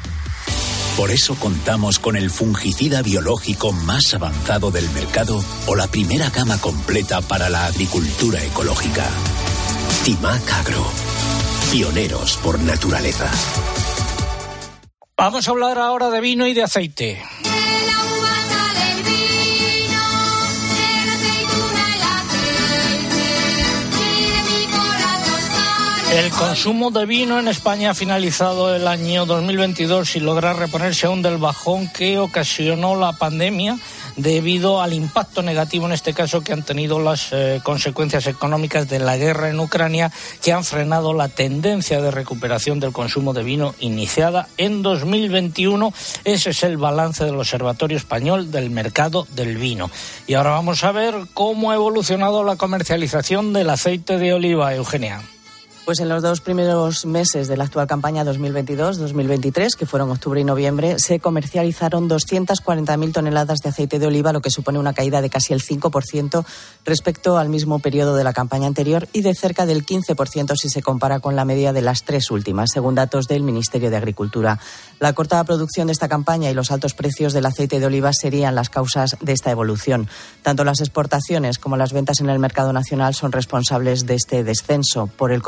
Por 0.98 1.12
eso 1.12 1.36
contamos 1.36 2.00
con 2.00 2.18
el 2.18 2.32
fungicida 2.32 3.04
biológico 3.04 3.72
más 3.72 4.16
avanzado 4.16 4.72
del 4.72 4.90
mercado 4.90 5.44
o 5.68 5.76
la 5.76 5.86
primera 5.86 6.32
gama 6.32 6.60
completa 6.60 7.22
para 7.22 7.50
la 7.50 7.68
agricultura 7.68 8.44
ecológica. 8.44 9.06
Timac 10.04 10.52
Agro. 10.54 10.84
Pioneros 11.72 12.38
por 12.38 12.60
naturaleza. 12.60 13.30
Vamos 15.16 15.48
a 15.48 15.52
hablar 15.52 15.78
ahora 15.78 16.10
de 16.10 16.20
vino 16.20 16.48
y 16.48 16.56
de 16.56 16.64
aceite. 16.64 17.22
El 26.18 26.32
consumo 26.32 26.90
de 26.90 27.06
vino 27.06 27.38
en 27.38 27.48
España 27.48 27.92
ha 27.92 27.94
finalizado 27.94 28.76
el 28.76 28.88
año 28.88 29.28
2022 29.28 30.10
sin 30.10 30.26
lograr 30.26 30.58
reponerse 30.58 31.06
aún 31.06 31.22
del 31.22 31.38
bajón 31.38 31.88
que 31.90 32.18
ocasionó 32.18 32.96
la 32.96 33.14
pandemia 33.14 33.78
debido 34.16 34.82
al 34.82 34.96
impacto 34.96 35.44
negativo 35.44 35.86
en 35.86 35.92
este 35.92 36.16
caso 36.16 36.42
que 36.42 36.54
han 36.54 36.64
tenido 36.64 37.00
las 37.00 37.32
eh, 37.34 37.62
consecuencias 37.64 38.26
económicas 38.26 38.90
de 38.90 38.98
la 38.98 39.16
guerra 39.16 39.50
en 39.50 39.60
Ucrania 39.60 40.12
que 40.42 40.54
han 40.54 40.64
frenado 40.64 41.14
la 41.14 41.30
tendencia 41.30 42.02
de 42.02 42.10
recuperación 42.10 42.80
del 42.80 42.94
consumo 42.94 43.34
de 43.34 43.44
vino 43.44 43.76
iniciada 43.80 44.48
en 44.58 44.82
2021. 44.82 45.94
Ese 46.24 46.50
es 46.50 46.64
el 46.64 46.78
balance 46.78 47.26
del 47.26 47.36
Observatorio 47.36 47.96
Español 47.96 48.50
del 48.50 48.72
Mercado 48.72 49.28
del 49.36 49.58
Vino. 49.58 49.92
Y 50.26 50.34
ahora 50.34 50.50
vamos 50.50 50.84
a 50.84 50.92
ver 50.92 51.14
cómo 51.36 51.70
ha 51.70 51.76
evolucionado 51.76 52.44
la 52.44 52.56
comercialización 52.56 53.54
del 53.54 53.70
aceite 53.70 54.18
de 54.18 54.34
oliva, 54.34 54.74
Eugenia. 54.74 55.22
Pues 55.88 56.02
en 56.02 56.10
los 56.10 56.22
dos 56.22 56.42
primeros 56.42 57.06
meses 57.06 57.48
de 57.48 57.56
la 57.56 57.64
actual 57.64 57.88
campaña 57.88 58.26
2022-2023, 58.26 59.74
que 59.74 59.86
fueron 59.86 60.12
octubre 60.12 60.42
y 60.42 60.44
noviembre, 60.44 61.00
se 61.00 61.22
comercializaron 61.22 62.10
240.000 62.10 63.14
toneladas 63.14 63.60
de 63.60 63.70
aceite 63.70 63.98
de 63.98 64.06
oliva, 64.06 64.34
lo 64.34 64.42
que 64.42 64.50
supone 64.50 64.80
una 64.80 64.92
caída 64.92 65.22
de 65.22 65.30
casi 65.30 65.54
el 65.54 65.64
5% 65.64 66.46
respecto 66.84 67.38
al 67.38 67.48
mismo 67.48 67.80
periodo 67.80 68.18
de 68.18 68.26
la 68.26 68.34
campaña 68.34 68.68
anterior 68.68 69.08
y 69.14 69.22
de 69.22 69.34
cerca 69.34 69.66
del 69.66 69.86
15% 69.86 70.58
si 70.58 70.68
se 70.68 70.82
compara 70.82 71.22
con 71.22 71.38
la 71.38 71.46
media 71.46 71.72
de 71.72 71.82
las 71.82 72.04
tres 72.04 72.32
últimas, 72.32 72.72
según 72.74 72.96
datos 72.96 73.30
del 73.30 73.44
Ministerio 73.44 73.90
de 73.90 73.96
Agricultura. 73.96 74.60
La 75.00 75.14
cortada 75.14 75.46
producción 75.46 75.88
de 75.88 75.94
esta 75.94 76.10
campaña 76.10 76.52
y 76.52 76.54
los 76.54 76.70
altos 76.70 76.96
precios 76.96 77.32
del 77.32 77.46
aceite 77.46 77.80
de 77.80 77.86
oliva 77.86 78.12
serían 78.12 78.56
las 78.56 78.70
causas 78.70 79.16
de 79.22 79.32
esta 79.32 79.52
evolución. 79.52 80.10
Tanto 80.42 80.66
las 80.66 80.82
exportaciones 80.82 81.60
como 81.60 81.78
las 81.78 81.94
ventas 81.94 82.20
en 82.20 82.30
el 82.30 82.40
mercado 82.40 82.74
nacional 82.74 83.14
son 83.14 83.32
responsables 83.32 84.06
de 84.06 84.16
este 84.16 84.44
descenso. 84.44 85.08
Por 85.08 85.32
el 85.32 85.42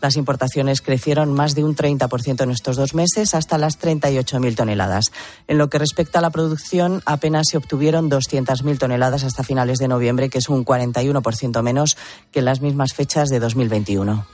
las 0.00 0.16
importaciones 0.16 0.80
crecieron 0.80 1.32
más 1.32 1.54
de 1.54 1.64
un 1.64 1.74
30% 1.74 2.42
en 2.42 2.50
estos 2.50 2.76
dos 2.76 2.94
meses, 2.94 3.34
hasta 3.34 3.58
las 3.58 3.78
38.000 3.78 4.56
toneladas. 4.56 5.12
En 5.48 5.58
lo 5.58 5.68
que 5.68 5.78
respecta 5.78 6.18
a 6.18 6.22
la 6.22 6.30
producción, 6.30 7.02
apenas 7.06 7.46
se 7.50 7.56
obtuvieron 7.56 8.10
200.000 8.10 8.78
toneladas 8.78 9.24
hasta 9.24 9.44
finales 9.44 9.78
de 9.78 9.88
noviembre, 9.88 10.28
que 10.30 10.38
es 10.38 10.48
un 10.48 10.64
41% 10.64 11.62
menos 11.62 11.96
que 12.32 12.40
en 12.40 12.44
las 12.44 12.60
mismas 12.60 12.92
fechas 12.94 13.28
de 13.28 13.40
2021. 13.40 14.26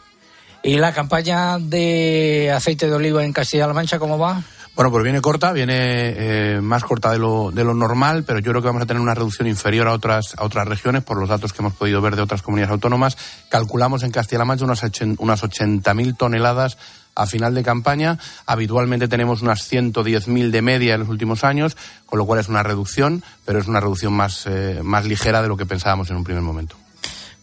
¿Y 0.62 0.76
la 0.76 0.92
campaña 0.92 1.58
de 1.58 2.50
aceite 2.54 2.86
de 2.86 2.92
oliva 2.92 3.24
en 3.24 3.32
Castilla-La 3.32 3.72
Mancha 3.72 3.98
cómo 3.98 4.18
va? 4.18 4.42
Bueno, 4.80 4.92
pues 4.92 5.04
viene 5.04 5.20
corta, 5.20 5.52
viene 5.52 5.74
eh, 5.76 6.60
más 6.62 6.84
corta 6.84 7.10
de 7.10 7.18
lo, 7.18 7.50
de 7.50 7.64
lo 7.64 7.74
normal, 7.74 8.24
pero 8.26 8.38
yo 8.38 8.50
creo 8.50 8.62
que 8.62 8.68
vamos 8.68 8.80
a 8.80 8.86
tener 8.86 9.02
una 9.02 9.14
reducción 9.14 9.46
inferior 9.46 9.86
a 9.88 9.92
otras, 9.92 10.34
a 10.38 10.42
otras 10.42 10.66
regiones 10.66 11.04
por 11.04 11.18
los 11.18 11.28
datos 11.28 11.52
que 11.52 11.60
hemos 11.60 11.74
podido 11.74 12.00
ver 12.00 12.16
de 12.16 12.22
otras 12.22 12.40
comunidades 12.40 12.72
autónomas. 12.72 13.18
Calculamos 13.50 14.04
en 14.04 14.10
Castilla-La 14.10 14.46
Mancha 14.46 14.64
unas, 14.64 14.82
unas 15.18 15.42
80.000 15.42 16.16
toneladas 16.16 16.78
a 17.14 17.26
final 17.26 17.54
de 17.54 17.62
campaña. 17.62 18.18
Habitualmente 18.46 19.06
tenemos 19.06 19.42
unas 19.42 19.70
110.000 19.70 20.50
de 20.50 20.62
media 20.62 20.94
en 20.94 21.00
los 21.00 21.10
últimos 21.10 21.44
años, 21.44 21.76
con 22.06 22.18
lo 22.18 22.24
cual 22.24 22.40
es 22.40 22.48
una 22.48 22.62
reducción, 22.62 23.22
pero 23.44 23.58
es 23.58 23.68
una 23.68 23.80
reducción 23.80 24.14
más, 24.14 24.46
eh, 24.46 24.80
más 24.82 25.04
ligera 25.04 25.42
de 25.42 25.48
lo 25.48 25.58
que 25.58 25.66
pensábamos 25.66 26.08
en 26.08 26.16
un 26.16 26.24
primer 26.24 26.42
momento. 26.42 26.76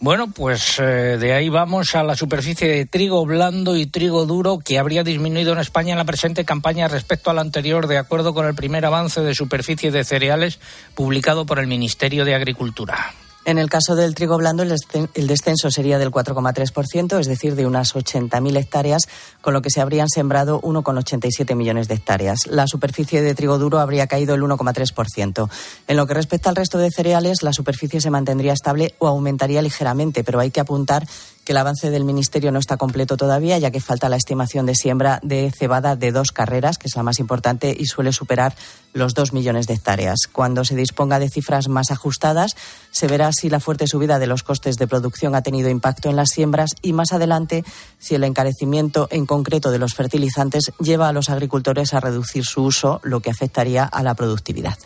Bueno, 0.00 0.28
pues 0.32 0.78
eh, 0.78 1.18
de 1.18 1.32
ahí 1.32 1.48
vamos 1.48 1.96
a 1.96 2.04
la 2.04 2.14
superficie 2.14 2.68
de 2.68 2.86
trigo 2.86 3.26
blando 3.26 3.76
y 3.76 3.86
trigo 3.86 4.26
duro 4.26 4.60
que 4.60 4.78
habría 4.78 5.02
disminuido 5.02 5.52
en 5.52 5.58
España 5.58 5.92
en 5.92 5.98
la 5.98 6.04
presente 6.04 6.44
campaña 6.44 6.86
respecto 6.86 7.30
a 7.30 7.34
la 7.34 7.40
anterior, 7.40 7.88
de 7.88 7.98
acuerdo 7.98 8.32
con 8.32 8.46
el 8.46 8.54
primer 8.54 8.86
avance 8.86 9.20
de 9.22 9.34
superficie 9.34 9.90
de 9.90 10.04
cereales 10.04 10.60
publicado 10.94 11.46
por 11.46 11.58
el 11.58 11.66
Ministerio 11.66 12.24
de 12.24 12.36
Agricultura. 12.36 13.12
En 13.48 13.56
el 13.56 13.70
caso 13.70 13.96
del 13.96 14.14
trigo 14.14 14.36
blando, 14.36 14.62
el 14.62 15.26
descenso 15.26 15.70
sería 15.70 15.98
del 15.98 16.10
4,3%, 16.10 17.18
es 17.18 17.26
decir, 17.26 17.54
de 17.54 17.64
unas 17.64 17.94
80.000 17.94 18.58
hectáreas, 18.58 19.08
con 19.40 19.54
lo 19.54 19.62
que 19.62 19.70
se 19.70 19.80
habrían 19.80 20.10
sembrado 20.10 20.60
1,87 20.60 21.54
millones 21.56 21.88
de 21.88 21.94
hectáreas. 21.94 22.40
La 22.46 22.66
superficie 22.66 23.22
de 23.22 23.34
trigo 23.34 23.56
duro 23.56 23.78
habría 23.78 24.06
caído 24.06 24.34
el 24.34 24.42
1,3%. 24.42 25.48
En 25.86 25.96
lo 25.96 26.06
que 26.06 26.12
respecta 26.12 26.50
al 26.50 26.56
resto 26.56 26.76
de 26.76 26.90
cereales, 26.90 27.42
la 27.42 27.54
superficie 27.54 28.02
se 28.02 28.10
mantendría 28.10 28.52
estable 28.52 28.94
o 28.98 29.06
aumentaría 29.06 29.62
ligeramente, 29.62 30.24
pero 30.24 30.40
hay 30.40 30.50
que 30.50 30.60
apuntar 30.60 31.06
que 31.48 31.52
el 31.52 31.56
avance 31.56 31.90
del 31.90 32.04
Ministerio 32.04 32.52
no 32.52 32.58
está 32.58 32.76
completo 32.76 33.16
todavía, 33.16 33.56
ya 33.56 33.70
que 33.70 33.80
falta 33.80 34.10
la 34.10 34.16
estimación 34.16 34.66
de 34.66 34.74
siembra 34.74 35.18
de 35.22 35.50
cebada 35.50 35.96
de 35.96 36.12
dos 36.12 36.30
carreras, 36.30 36.76
que 36.76 36.88
es 36.88 36.94
la 36.94 37.02
más 37.02 37.20
importante 37.20 37.74
y 37.74 37.86
suele 37.86 38.12
superar 38.12 38.54
los 38.92 39.14
dos 39.14 39.32
millones 39.32 39.66
de 39.66 39.72
hectáreas. 39.72 40.26
Cuando 40.30 40.66
se 40.66 40.76
disponga 40.76 41.18
de 41.18 41.30
cifras 41.30 41.68
más 41.68 41.90
ajustadas, 41.90 42.54
se 42.90 43.06
verá 43.06 43.32
si 43.32 43.48
la 43.48 43.60
fuerte 43.60 43.86
subida 43.86 44.18
de 44.18 44.26
los 44.26 44.42
costes 44.42 44.76
de 44.76 44.86
producción 44.86 45.34
ha 45.34 45.40
tenido 45.40 45.70
impacto 45.70 46.10
en 46.10 46.16
las 46.16 46.28
siembras 46.28 46.72
y 46.82 46.92
más 46.92 47.14
adelante 47.14 47.64
si 47.98 48.14
el 48.14 48.24
encarecimiento 48.24 49.08
en 49.10 49.24
concreto 49.24 49.70
de 49.70 49.78
los 49.78 49.94
fertilizantes 49.94 50.72
lleva 50.78 51.08
a 51.08 51.14
los 51.14 51.30
agricultores 51.30 51.94
a 51.94 52.00
reducir 52.00 52.44
su 52.44 52.64
uso, 52.64 53.00
lo 53.04 53.20
que 53.20 53.30
afectaría 53.30 53.84
a 53.84 54.02
la 54.02 54.12
productividad. 54.12 54.76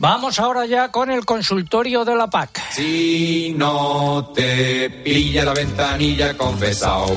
Vamos 0.00 0.38
ahora 0.38 0.64
ya 0.64 0.90
con 0.90 1.10
el 1.10 1.26
consultorio 1.26 2.06
de 2.06 2.16
la 2.16 2.26
PAC. 2.26 2.58
Si 2.70 3.54
no 3.54 4.32
te 4.34 4.88
pilla 4.88 5.44
la 5.44 5.52
ventanilla, 5.52 6.34
confesao. 6.38 7.14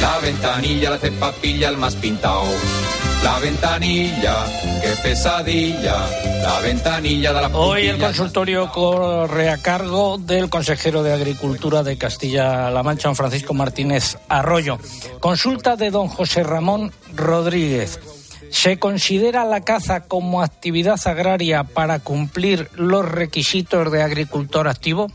La 0.00 0.18
ventanilla 0.20 0.88
la 0.88 0.96
hace 0.96 1.12
papilla 1.12 1.68
el 1.68 1.76
más 1.76 1.94
pintao. 1.96 2.46
La 3.22 3.38
ventanilla, 3.38 4.34
qué 4.80 4.94
pesadilla. 5.02 6.08
La 6.42 6.58
ventanilla 6.60 7.34
de 7.34 7.40
la 7.42 7.48
Hoy 7.48 7.88
el 7.88 7.98
consultorio 7.98 8.72
corre 8.72 9.50
a 9.50 9.58
cargo 9.58 10.16
del 10.16 10.48
consejero 10.48 11.02
de 11.02 11.12
Agricultura 11.12 11.82
de 11.82 11.98
Castilla-La 11.98 12.82
Mancha, 12.82 13.08
don 13.08 13.16
Francisco 13.16 13.52
Martínez 13.52 14.16
Arroyo. 14.30 14.78
Consulta 15.20 15.76
de 15.76 15.90
don 15.90 16.08
José 16.08 16.42
Ramón 16.44 16.92
Rodríguez. 17.14 18.00
¿Se 18.50 18.78
considera 18.78 19.44
la 19.44 19.62
caza 19.62 20.00
como 20.00 20.42
actividad 20.42 20.98
agraria 21.06 21.64
para 21.64 21.98
cumplir 21.98 22.70
los 22.74 23.04
requisitos 23.04 23.90
de 23.92 24.02
agricultor 24.02 24.68
activo? 24.68 25.08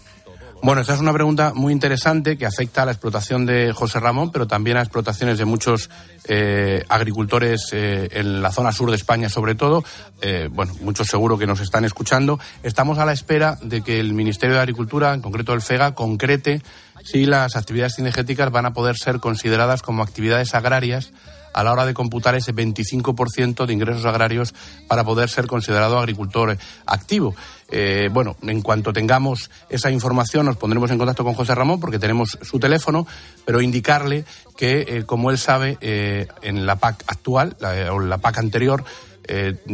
Bueno, 0.63 0.81
esta 0.81 0.93
es 0.93 1.00
una 1.00 1.11
pregunta 1.11 1.53
muy 1.55 1.73
interesante 1.73 2.38
que 2.38 2.45
afecta 2.45 2.83
a 2.83 2.85
la 2.85 2.91
explotación 2.91 3.47
de 3.47 3.73
José 3.73 4.00
Ramón, 4.00 4.31
pero 4.31 4.45
también 4.45 4.77
a 4.77 4.81
explotaciones 4.81 5.39
de 5.39 5.45
muchos 5.45 5.89
eh, 6.27 6.83
agricultores 6.88 7.69
eh, 7.71 8.09
en 8.11 8.43
la 8.43 8.51
zona 8.51 8.71
sur 8.71 8.91
de 8.91 8.95
España, 8.95 9.27
sobre 9.27 9.55
todo. 9.55 9.83
Eh, 10.21 10.50
bueno, 10.51 10.73
muchos 10.81 11.07
seguro 11.07 11.39
que 11.39 11.47
nos 11.47 11.61
están 11.61 11.83
escuchando. 11.83 12.39
Estamos 12.61 13.00
a 13.00 13.05
la 13.05 13.11
espera 13.11 13.57
de 13.63 13.81
que 13.81 14.00
el 14.00 14.13
Ministerio 14.13 14.55
de 14.55 14.61
Agricultura, 14.61 15.15
en 15.15 15.21
concreto 15.21 15.53
el 15.53 15.63
FEGA, 15.63 15.95
concrete 15.95 16.61
si 17.03 17.25
las 17.25 17.55
actividades 17.55 17.95
cinegéticas 17.95 18.51
van 18.51 18.67
a 18.67 18.73
poder 18.73 18.97
ser 18.97 19.19
consideradas 19.19 19.81
como 19.81 20.03
actividades 20.03 20.53
agrarias 20.53 21.11
a 21.53 21.63
la 21.63 21.72
hora 21.72 21.86
de 21.86 21.93
computar 21.93 22.36
ese 22.36 22.53
25% 22.53 23.65
de 23.65 23.74
ingresos 23.74 24.05
agrarios 24.05 24.53
para 24.88 25.03
poder 25.03 25.29
ser 25.29 25.48
considerado 25.48 26.00
agricultor 26.00 26.58
activo. 26.86 27.36
Eh, 27.70 28.10
bueno, 28.12 28.36
en 28.41 28.62
cuanto 28.62 28.91
tengamos 28.91 29.50
esa 29.70 29.89
información 29.89 30.46
nos 30.46 30.58
pondremos 30.58 30.91
en 30.91 30.98
contacto 30.98 31.24
con 31.24 31.34
José 31.34 31.55
Ramón 31.55 31.79
porque 31.79 32.00
tenemos 32.00 32.38
su 32.41 32.60
teléfono, 32.60 33.08
pero 33.46 33.62
indicarle 33.62 34.25
que, 34.58 34.81
eh, 34.88 35.03
como 35.05 35.31
él 35.31 35.38
sabe, 35.38 35.77
eh, 35.81 36.27
en 36.41 36.65
la 36.65 36.75
PAC 36.75 37.03
actual 37.08 37.55
o 37.91 38.00
la 38.00 38.17
PAC 38.17 38.38
anterior, 38.39 38.84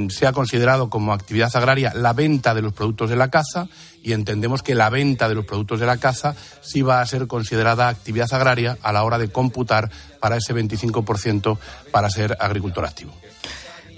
se 0.09 0.27
ha 0.27 0.33
considerado 0.33 0.89
como 0.89 1.13
actividad 1.13 1.49
agraria 1.55 1.91
la 1.95 2.13
venta 2.13 2.53
de 2.53 2.61
los 2.61 2.73
productos 2.73 3.09
de 3.09 3.15
la 3.15 3.29
caza 3.29 3.67
y 4.03 4.13
entendemos 4.13 4.63
que 4.63 4.75
la 4.75 4.89
venta 4.89 5.27
de 5.27 5.35
los 5.35 5.45
productos 5.45 5.79
de 5.79 5.85
la 5.85 5.97
caza 5.97 6.35
sí 6.61 6.81
va 6.81 7.01
a 7.01 7.05
ser 7.05 7.27
considerada 7.27 7.89
actividad 7.89 8.33
agraria 8.33 8.77
a 8.81 8.91
la 8.91 9.03
hora 9.03 9.17
de 9.17 9.29
computar 9.29 9.89
para 10.19 10.37
ese 10.37 10.53
25% 10.53 11.57
para 11.91 12.09
ser 12.09 12.37
agricultor 12.39 12.85
activo. 12.85 13.13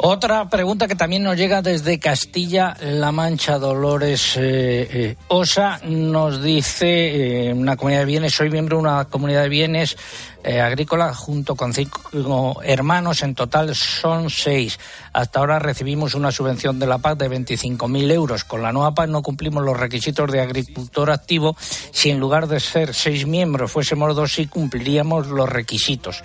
Otra 0.01 0.47
pregunta 0.47 0.87
que 0.87 0.95
también 0.95 1.23
nos 1.23 1.35
llega 1.35 1.61
desde 1.61 1.99
Castilla-La 1.99 3.11
Mancha, 3.11 3.59
Dolores 3.59 4.37
eh, 4.37 4.87
eh, 4.89 5.15
Osa, 5.27 5.81
nos 5.83 6.41
dice 6.41 7.49
eh, 7.49 7.53
una 7.53 7.75
comunidad 7.75 7.99
de 7.99 8.05
bienes, 8.05 8.33
soy 8.33 8.49
miembro 8.49 8.77
de 8.77 8.83
una 8.83 9.05
comunidad 9.05 9.43
de 9.43 9.49
bienes 9.49 9.97
agrícola 10.41 11.13
junto 11.13 11.57
con 11.57 11.73
cinco 11.73 12.61
hermanos, 12.63 13.23
en 13.23 13.35
total 13.35 13.75
son 13.75 14.29
seis. 14.29 14.79
Hasta 15.11 15.41
ahora 15.41 15.59
recibimos 15.59 16.15
una 16.15 16.31
subvención 16.31 16.79
de 16.79 16.87
la 16.87 16.97
PAC 16.99 17.19
de 17.19 17.29
25.000 17.29 18.11
euros. 18.13 18.45
Con 18.45 18.61
la 18.61 18.71
nueva 18.71 18.93
PAC 18.93 19.09
no 19.09 19.21
cumplimos 19.21 19.65
los 19.65 19.77
requisitos 19.77 20.31
de 20.31 20.39
agricultor 20.39 21.11
activo. 21.11 21.57
Si 21.91 22.09
en 22.09 22.21
lugar 22.21 22.47
de 22.47 22.61
ser 22.61 22.93
seis 22.93 23.27
miembros 23.27 23.69
fuésemos 23.69 24.15
dos, 24.15 24.31
sí 24.31 24.47
cumpliríamos 24.47 25.27
los 25.27 25.49
requisitos. 25.49 26.23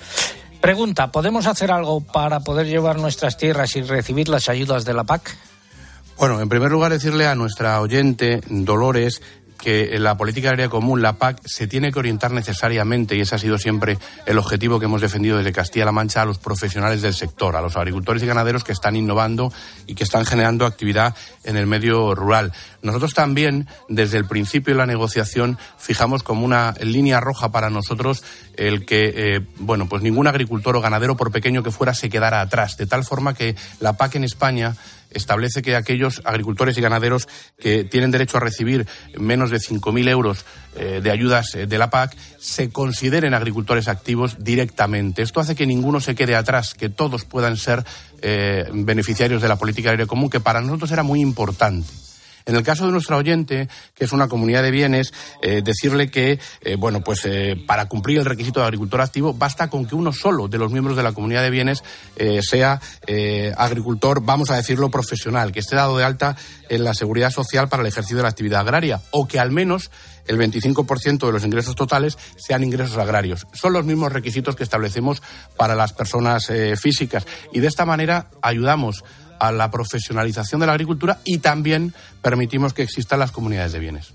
Pregunta, 0.65 1.13
¿podemos 1.13 1.47
hacer 1.47 1.71
algo 1.71 2.01
para 2.01 2.41
poder 2.41 2.67
llevar 2.67 2.99
nuestras 2.99 3.37
tierras 3.37 3.77
y 3.77 3.83
recibir 3.83 4.31
las 4.31 4.49
ayudas 4.49 4.87
de 4.87 4.95
la 4.95 5.05
PAC? 5.05 5.37
Bueno, 6.17 6.41
en 6.41 6.49
primer 6.49 6.71
lugar 6.71 6.91
decirle 6.91 7.27
a 7.27 7.35
nuestra 7.35 7.79
oyente 7.83 8.41
Dolores 8.49 9.21
que 9.65 9.99
la 9.99 10.15
política 10.19 10.51
agraria 10.51 10.69
común, 10.69 11.01
la 11.01 11.15
PAC, 11.15 11.41
se 11.47 11.67
tiene 11.67 11.91
que 11.91 11.99
orientar 11.99 12.31
necesariamente, 12.33 13.17
y 13.17 13.23
ese 13.23 13.35
ha 13.35 13.39
sido 13.39 13.57
siempre 13.57 13.97
el 14.27 14.37
objetivo 14.37 14.79
que 14.79 14.85
hemos 14.85 15.01
defendido 15.01 15.39
desde 15.39 15.53
Castilla-La 15.53 15.91
Mancha, 15.91 16.21
a 16.21 16.27
los 16.27 16.37
profesionales 16.37 17.01
del 17.01 17.15
sector, 17.15 17.57
a 17.57 17.63
los 17.63 17.75
agricultores 17.75 18.23
y 18.23 18.27
ganaderos 18.27 18.63
que 18.63 18.73
están 18.73 18.95
innovando 18.95 19.51
y 19.87 19.95
que 19.95 20.05
están 20.05 20.27
generando 20.27 20.67
actividad 20.67 21.17
en 21.45 21.57
el 21.57 21.67
medio 21.67 22.15
rural. 22.15 22.53
Nosotros 22.83 23.15
también, 23.15 23.67
desde 23.89 24.19
el 24.19 24.27
principio 24.27 24.75
de 24.75 24.79
la 24.79 24.87
negociación, 24.87 25.59
fijamos 25.79 26.23
como 26.23 26.45
una 26.45 26.75
línea 26.83 27.21
roja 27.21 27.51
para 27.51 27.71
nosotros 27.71 28.23
el 28.59 28.85
que, 28.85 29.15
eh, 29.17 29.41
bueno, 29.61 29.89
pues 29.89 30.03
ningún 30.03 30.27
agricultor 30.27 30.77
o 30.77 30.83
ganadero, 30.83 31.17
por 31.17 31.33
pequeño 31.33 31.63
que 31.63 31.71
fuera, 31.71 31.95
se 31.95 32.11
quedara 32.11 32.43
atrás, 32.43 32.77
de 32.77 32.87
tal 32.87 33.03
forma 33.03 33.33
que 33.33 33.57
la 33.81 33.95
PAC 33.95 34.17
en 34.17 34.25
España 34.25 34.77
establece 35.15 35.63
que 35.63 35.77
aquellos 35.77 36.21
agricultores 36.25 36.77
y 36.77 36.81
ganaderos 36.81 37.29
que 37.59 37.85
tienen 37.85 38.11
derecho 38.11 38.37
a 38.37 38.41
recibir 38.41 38.87
menos 39.17 39.51
de 39.51 39.59
5.000 39.59 40.09
euros 40.09 40.45
eh, 40.77 41.01
de 41.03 41.11
ayudas 41.11 41.55
eh, 41.55 41.67
de 41.67 41.79
la 41.79 41.91
PAC 41.91 42.17
se 42.39 42.71
consideren 42.71 43.35
agricultores 43.35 43.89
activos 43.89 44.37
directamente. 44.41 45.23
Esto 45.23 45.41
hace 45.41 45.55
que 45.55 45.67
ninguno 45.67 46.01
se 46.01 46.15
quede 46.15 46.35
atrás, 46.35 46.75
que 46.75 46.89
todos 46.89 47.25
puedan 47.25 47.57
ser 47.57 47.85
eh, 48.23 48.69
beneficiarios 48.73 49.41
de 49.41 49.49
la 49.49 49.57
política 49.57 49.91
agraria 49.91 50.07
común, 50.07 50.31
que 50.31 50.41
para 50.41 50.61
nosotros 50.61 50.91
era 50.91 51.03
muy 51.03 51.21
importante. 51.21 51.89
En 52.47 52.57
el 52.57 52.63
caso 52.63 52.85
de 52.85 52.93
nuestra 52.93 53.17
oyente, 53.17 53.69
que 53.95 54.05
es 54.05 54.13
una 54.13 54.29
comunidad 54.29 54.63
de 54.63 54.71
bienes, 54.71 55.15
eh, 55.41 55.63
decirle 55.65 56.11
que, 56.11 56.39
eh, 56.61 56.77
bueno, 56.77 57.01
pues 57.01 57.21
eh, 57.25 57.57
para 57.67 57.87
cumplir 57.87 58.19
el 58.19 58.27
requisito 58.27 58.61
de 58.61 58.67
agricultor 58.67 59.01
activo, 59.01 59.33
basta 59.33 59.71
con 59.71 59.87
que 59.87 59.95
uno 59.95 60.13
solo 60.13 60.47
de 60.47 60.59
los 60.59 60.71
miembros 60.71 60.95
de 60.97 61.03
la 61.03 61.13
comunidad 61.13 61.43
de 61.43 61.51
bienes 61.51 61.83
sea 62.41 62.81
agricultor, 63.57 64.23
vamos 64.23 64.51
a 64.51 64.57
decirlo, 64.57 64.91
profesional, 64.91 65.53
que 65.53 65.61
esté 65.61 65.77
dado 65.77 65.97
de 65.97 66.05
alta 66.05 66.37
en 66.69 66.85
la 66.85 66.95
seguridad 66.95 67.31
social 67.31 67.69
para 67.69 67.83
el 67.83 67.89
ejercicio 67.89 68.19
de 68.19 68.23
la 68.23 68.29
actividad 68.29 68.61
agraria, 68.61 69.01
o 69.11 69.27
que 69.27 69.39
al 69.39 69.51
menos 69.51 69.91
el 70.27 70.39
25% 70.39 71.27
de 71.27 71.33
los 71.33 71.45
ingresos 71.45 71.75
totales 71.75 72.19
sean 72.37 72.65
ingresos 72.65 72.97
agrarios. 72.97 73.47
Son 73.53 73.73
los 73.73 73.85
mismos 73.85 74.13
requisitos 74.13 74.57
que 74.57 74.63
establecemos 74.63 75.23
para 75.57 75.75
las 75.75 75.93
personas 75.93 76.51
físicas 76.81 77.27
y 77.53 77.61
de 77.61 77.69
esta 77.69 77.85
manera 77.85 78.29
ayudamos 78.43 79.05
a 79.47 79.53
la 79.53 79.71
profesionalización 79.71 80.61
de 80.61 80.67
la 80.67 80.73
agricultura 80.73 81.19
y 81.25 81.39
también 81.39 81.95
permitimos 82.23 82.73
que 82.73 82.83
existan 82.83 83.19
las 83.19 83.31
comunidades 83.31 83.73
de 83.73 83.79
bienes. 83.79 84.15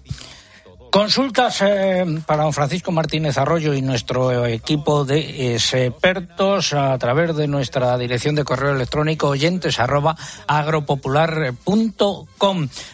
Consultas 0.91 1.61
eh, 1.61 2.03
para 2.25 2.43
don 2.43 2.53
Francisco 2.53 2.91
Martínez 2.91 3.37
Arroyo 3.37 3.75
y 3.75 3.81
nuestro 3.83 4.47
equipo 4.47 5.05
de 5.05 5.53
expertos 5.53 6.73
a 6.73 6.97
través 6.97 7.35
de 7.35 7.47
nuestra 7.47 7.95
dirección 7.99 8.33
de 8.33 8.43
correo 8.43 8.73
electrónico 8.73 9.27
oyentes. 9.27 9.77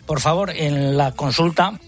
Por 0.06 0.20
favor, 0.20 0.50
en 0.50 0.98
la 0.98 1.12
consulta 1.14 1.80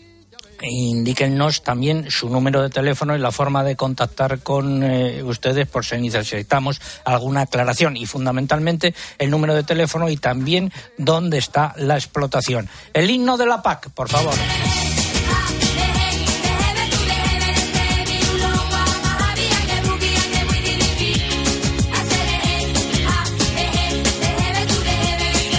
indíquennos 0.61 1.63
también 1.63 2.09
su 2.09 2.29
número 2.29 2.61
de 2.61 2.69
teléfono 2.69 3.15
y 3.15 3.19
la 3.19 3.31
forma 3.31 3.63
de 3.63 3.75
contactar 3.75 4.39
con 4.39 4.83
eh, 4.83 5.23
ustedes 5.23 5.67
por 5.67 5.85
si 5.85 5.97
necesitamos 5.97 6.81
alguna 7.05 7.41
aclaración 7.41 7.97
y 7.97 8.05
fundamentalmente 8.05 8.93
el 9.17 9.29
número 9.29 9.53
de 9.53 9.63
teléfono 9.63 10.09
y 10.09 10.17
también 10.17 10.71
dónde 10.97 11.37
está 11.37 11.73
la 11.77 11.95
explotación. 11.95 12.69
El 12.93 13.09
himno 13.09 13.37
de 13.37 13.45
la 13.45 13.61
PAC, 13.61 13.89
por 13.91 14.09
favor. 14.09 14.33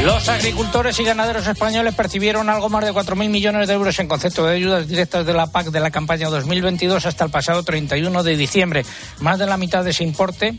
Los 0.09 0.27
agricultores 0.31 0.99
y 1.01 1.05
ganaderos 1.05 1.47
españoles 1.47 1.94
percibieron 1.94 2.49
algo 2.49 2.71
más 2.71 2.83
de 2.83 2.94
4.000 2.94 3.29
millones 3.29 3.68
de 3.68 3.75
euros 3.75 3.99
en 3.99 4.09
concepto 4.09 4.47
de 4.47 4.55
ayudas 4.55 4.88
directas 4.88 5.27
de 5.27 5.35
la 5.35 5.49
PAC 5.49 5.66
de 5.66 5.81
la 5.81 5.90
campaña 5.90 6.31
2022 6.31 7.05
hasta 7.05 7.27
el 7.27 7.31
pasado 7.31 7.62
31 7.62 8.23
de 8.23 8.35
diciembre. 8.38 8.87
Más 9.21 9.38
de 9.38 9.44
la 9.44 9.59
mitad 9.59 9.85
de 9.85 9.90
ese 9.90 10.05
importe 10.05 10.59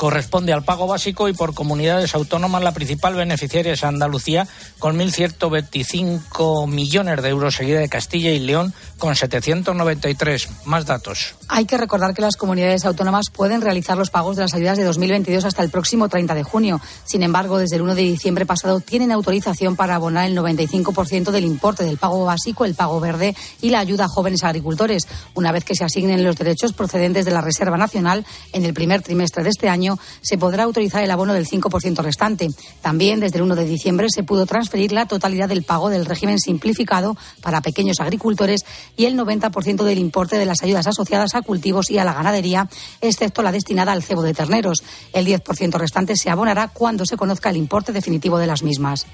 corresponde 0.00 0.54
al 0.54 0.64
pago 0.64 0.86
básico 0.86 1.28
y 1.28 1.34
por 1.34 1.52
comunidades 1.52 2.14
autónomas 2.14 2.62
la 2.62 2.72
principal 2.72 3.14
beneficiaria 3.14 3.74
es 3.74 3.84
Andalucía 3.84 4.48
con 4.78 4.98
1.125 4.98 6.66
millones 6.66 7.22
de 7.22 7.28
euros, 7.28 7.56
seguida 7.56 7.80
de 7.80 7.90
Castilla 7.90 8.30
y 8.30 8.38
León 8.38 8.72
con 8.96 9.14
793. 9.14 10.48
Más 10.64 10.86
datos. 10.86 11.34
Hay 11.48 11.66
que 11.66 11.76
recordar 11.76 12.14
que 12.14 12.22
las 12.22 12.36
comunidades 12.36 12.86
autónomas 12.86 13.26
pueden 13.30 13.60
realizar 13.60 13.98
los 13.98 14.08
pagos 14.08 14.36
de 14.36 14.42
las 14.42 14.54
ayudas 14.54 14.78
de 14.78 14.84
2022 14.84 15.44
hasta 15.44 15.62
el 15.62 15.68
próximo 15.68 16.08
30 16.08 16.34
de 16.34 16.44
junio. 16.44 16.80
Sin 17.04 17.22
embargo, 17.22 17.58
desde 17.58 17.76
el 17.76 17.82
1 17.82 17.94
de 17.94 18.02
diciembre 18.02 18.46
pasado 18.46 18.80
tienen 18.80 19.12
autorización 19.12 19.76
para 19.76 19.96
abonar 19.96 20.26
el 20.30 20.38
95% 20.38 21.30
del 21.30 21.44
importe 21.44 21.84
del 21.84 21.98
pago 21.98 22.24
básico, 22.24 22.64
el 22.64 22.74
pago 22.74 23.00
verde 23.00 23.36
y 23.60 23.68
la 23.68 23.80
ayuda 23.80 24.06
a 24.06 24.08
jóvenes 24.08 24.44
agricultores. 24.44 25.06
Una 25.34 25.52
vez 25.52 25.64
que 25.64 25.74
se 25.74 25.84
asignen 25.84 26.24
los 26.24 26.36
derechos 26.36 26.72
procedentes 26.72 27.26
de 27.26 27.32
la 27.32 27.42
Reserva 27.42 27.76
Nacional, 27.76 28.24
en 28.54 28.64
el 28.64 28.72
primer 28.72 29.02
trimestre 29.02 29.44
de 29.44 29.50
este 29.50 29.68
año 29.68 29.89
se 30.20 30.38
podrá 30.38 30.64
autorizar 30.64 31.02
el 31.02 31.10
abono 31.10 31.32
del 31.32 31.46
5% 31.46 32.02
restante. 32.02 32.48
También 32.82 33.20
desde 33.20 33.38
el 33.38 33.42
1 33.42 33.56
de 33.56 33.64
diciembre 33.64 34.08
se 34.10 34.22
pudo 34.22 34.46
transferir 34.46 34.92
la 34.92 35.06
totalidad 35.06 35.48
del 35.48 35.62
pago 35.62 35.90
del 35.90 36.06
régimen 36.06 36.38
simplificado 36.38 37.16
para 37.42 37.60
pequeños 37.60 38.00
agricultores 38.00 38.64
y 38.96 39.06
el 39.06 39.16
90% 39.16 39.84
del 39.84 39.98
importe 39.98 40.36
de 40.36 40.46
las 40.46 40.62
ayudas 40.62 40.86
asociadas 40.86 41.34
a 41.34 41.42
cultivos 41.42 41.90
y 41.90 41.98
a 41.98 42.04
la 42.04 42.14
ganadería, 42.14 42.68
excepto 43.00 43.42
la 43.42 43.52
destinada 43.52 43.92
al 43.92 44.02
cebo 44.02 44.22
de 44.22 44.34
terneros. 44.34 44.82
El 45.12 45.26
10% 45.26 45.78
restante 45.78 46.16
se 46.16 46.30
abonará 46.30 46.68
cuando 46.68 47.06
se 47.06 47.16
conozca 47.16 47.50
el 47.50 47.56
importe 47.56 47.92
definitivo 47.92 48.38
de 48.38 48.46
las 48.46 48.62
mismas. 48.62 49.06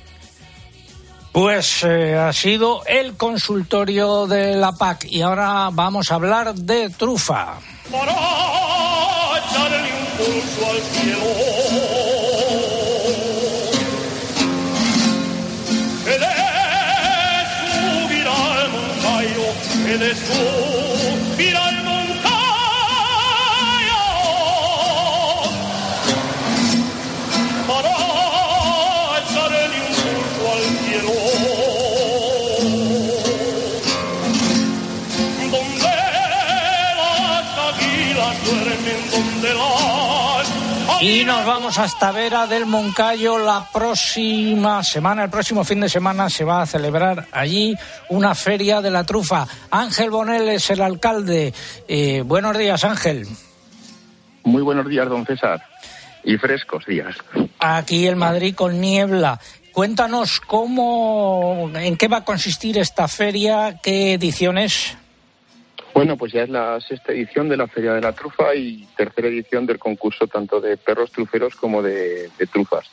Pues 1.37 1.85
eh, 1.85 2.17
ha 2.17 2.33
sido 2.33 2.83
el 2.87 3.15
consultorio 3.19 4.27
de 4.27 4.57
la 4.57 4.73
PAC 4.73 5.05
y 5.05 5.21
ahora 5.21 5.69
vamos 5.71 6.11
a 6.11 6.15
hablar 6.15 6.55
de 6.55 6.89
trufa 6.89 7.59
impulso 10.19 10.71
al 10.71 10.81
cielo. 10.83 11.27
Él 16.07 16.23
es 16.23 17.49
su 17.73 18.09
viral 18.09 18.71
montaño, 18.71 19.47
él 19.89 20.03
es 20.03 20.19
su 20.19 20.56
Y 41.09 41.25
nos 41.25 41.47
vamos 41.47 41.79
hasta 41.79 42.11
Vera 42.11 42.49
del 42.49 42.67
Moncayo 42.67 43.39
la 43.39 43.69
próxima 43.73 44.83
semana, 44.83 45.23
el 45.23 45.31
próximo 45.31 45.63
fin 45.63 45.79
de 45.79 45.89
semana 45.89 46.29
se 46.29 46.43
va 46.43 46.63
a 46.63 46.67
celebrar 46.67 47.29
allí 47.31 47.77
una 48.09 48.35
feria 48.35 48.81
de 48.81 48.91
la 48.91 49.05
trufa. 49.05 49.47
Ángel 49.71 50.11
Bonel 50.11 50.49
es 50.49 50.69
el 50.71 50.83
alcalde. 50.83 51.55
Eh, 51.87 52.23
buenos 52.27 52.59
días, 52.59 52.83
Ángel. 52.83 53.25
Muy 54.43 54.63
buenos 54.63 54.89
días, 54.89 55.09
don 55.09 55.25
César. 55.25 55.63
Y 56.25 56.39
frescos 56.39 56.85
días. 56.87 57.15
Aquí 57.61 58.09
en 58.09 58.19
Madrid 58.19 58.57
con 58.57 58.81
niebla. 58.81 59.39
Cuéntanos 59.71 60.41
cómo, 60.41 61.71
en 61.73 61.97
qué 61.97 62.09
va 62.09 62.17
a 62.17 62.25
consistir 62.25 62.79
esta 62.79 63.07
feria, 63.07 63.79
qué 63.81 64.15
ediciones. 64.15 64.97
Bueno, 65.97 66.19
pues 66.19 66.31
ya 66.31 66.43
es 66.43 66.51
la 66.51 66.79
sexta 66.79 67.15
edición 67.15 67.49
de 67.49 67.57
la 67.57 67.69
Feria 67.69 67.95
de 67.95 68.03
la 68.03 68.13
Trufa 68.13 68.55
y 68.55 68.87
tercera 68.99 69.29
edición 69.29 69.65
del 69.65 69.79
concurso 69.79 70.27
tanto 70.27 70.61
de 70.61 70.77
perros 70.77 71.11
truferos 71.11 71.57
como 71.57 71.83
de, 71.83 72.31
trufas. 72.53 72.85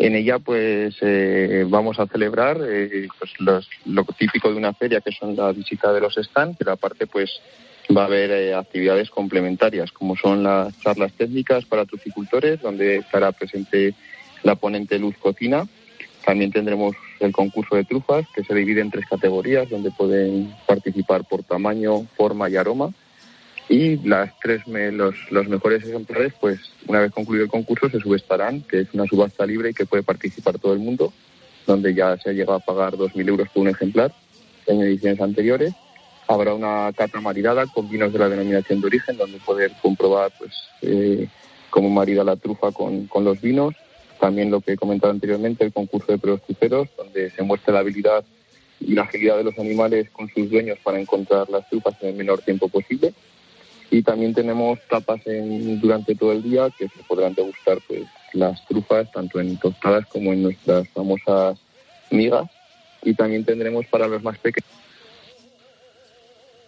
En 0.00 0.16
ella, 0.16 0.40
pues, 0.40 0.96
eh, 1.00 1.64
vamos 1.68 2.00
a 2.00 2.08
celebrar 2.08 2.58
eh, 2.66 3.06
pues 3.16 3.30
lo 3.38 4.04
típico 4.18 4.50
de 4.50 4.56
una 4.56 4.72
feria, 4.72 5.00
que 5.00 5.12
son 5.12 5.36
la 5.36 5.52
visita 5.52 5.92
de 5.92 6.00
los 6.00 6.16
stands, 6.16 6.56
pero 6.58 6.72
aparte, 6.72 7.06
pues, 7.06 7.40
va 7.96 8.02
a 8.02 8.06
haber 8.06 8.32
eh, 8.32 8.52
actividades 8.52 9.10
complementarias, 9.10 9.92
como 9.92 10.16
son 10.16 10.42
las 10.42 10.76
charlas 10.80 11.12
técnicas 11.12 11.64
para 11.66 11.84
truficultores, 11.84 12.60
donde 12.60 12.96
estará 12.96 13.30
presente 13.30 13.94
la 14.42 14.56
ponente 14.56 14.98
Luz 14.98 15.16
Cocina, 15.18 15.68
también 16.24 16.50
tendremos 16.50 16.94
el 17.18 17.32
concurso 17.32 17.76
de 17.76 17.84
trufas, 17.84 18.26
que 18.34 18.44
se 18.44 18.54
divide 18.54 18.80
en 18.80 18.90
tres 18.90 19.06
categorías, 19.06 19.68
donde 19.68 19.90
pueden 19.90 20.54
participar 20.66 21.24
por 21.24 21.42
tamaño, 21.42 22.06
forma 22.16 22.48
y 22.48 22.56
aroma. 22.56 22.92
Y 23.68 23.96
las 23.98 24.32
tres 24.40 24.62
los, 24.66 25.14
los 25.30 25.48
mejores 25.48 25.84
ejemplares, 25.84 26.32
pues 26.40 26.58
una 26.86 27.00
vez 27.00 27.12
concluido 27.12 27.44
el 27.44 27.50
concurso, 27.50 27.88
se 27.88 28.00
subestarán, 28.00 28.62
que 28.62 28.80
es 28.80 28.88
una 28.92 29.06
subasta 29.06 29.46
libre 29.46 29.70
y 29.70 29.74
que 29.74 29.86
puede 29.86 30.02
participar 30.02 30.58
todo 30.58 30.72
el 30.72 30.80
mundo, 30.80 31.12
donde 31.66 31.94
ya 31.94 32.16
se 32.16 32.30
ha 32.30 32.32
llegado 32.32 32.54
a 32.54 32.60
pagar 32.60 32.94
2.000 32.94 33.28
euros 33.28 33.48
por 33.50 33.62
un 33.62 33.68
ejemplar 33.68 34.12
en 34.66 34.82
ediciones 34.82 35.20
anteriores. 35.20 35.72
Habrá 36.26 36.54
una 36.54 36.92
cata 36.96 37.20
maridada 37.20 37.66
con 37.66 37.88
vinos 37.88 38.12
de 38.12 38.18
la 38.18 38.28
denominación 38.28 38.80
de 38.80 38.86
origen, 38.88 39.16
donde 39.16 39.38
poder 39.38 39.72
comprobar 39.80 40.32
pues, 40.38 40.52
eh, 40.82 41.28
cómo 41.70 41.90
marida 41.90 42.24
la 42.24 42.36
trufa 42.36 42.72
con, 42.72 43.06
con 43.06 43.24
los 43.24 43.40
vinos 43.40 43.74
también 44.20 44.50
lo 44.50 44.60
que 44.60 44.72
he 44.72 44.76
comentado 44.76 45.12
anteriormente, 45.12 45.64
el 45.64 45.72
concurso 45.72 46.12
de 46.12 46.18
perros 46.18 46.40
cruceros, 46.46 46.88
donde 46.96 47.30
se 47.30 47.42
muestra 47.42 47.74
la 47.74 47.80
habilidad 47.80 48.22
y 48.78 48.94
la 48.94 49.02
agilidad 49.02 49.38
de 49.38 49.44
los 49.44 49.58
animales 49.58 50.10
con 50.10 50.28
sus 50.28 50.50
dueños 50.50 50.78
para 50.84 51.00
encontrar 51.00 51.48
las 51.48 51.68
trufas 51.68 51.94
en 52.02 52.10
el 52.10 52.14
menor 52.14 52.40
tiempo 52.42 52.68
posible. 52.68 53.12
Y 53.90 54.02
también 54.02 54.34
tenemos 54.34 54.78
tapas 54.88 55.26
en, 55.26 55.80
durante 55.80 56.14
todo 56.14 56.32
el 56.32 56.42
día 56.42 56.68
que 56.78 56.88
se 56.88 57.02
podrán 57.08 57.34
degustar 57.34 57.78
pues, 57.88 58.02
las 58.34 58.64
trufas 58.66 59.10
tanto 59.10 59.40
en 59.40 59.56
tostadas 59.56 60.06
como 60.06 60.32
en 60.32 60.44
nuestras 60.44 60.88
famosas 60.90 61.58
migas. 62.10 62.48
Y 63.02 63.14
también 63.14 63.44
tendremos 63.44 63.86
para 63.86 64.06
los 64.06 64.22
más 64.22 64.38
pequeños. 64.38 64.70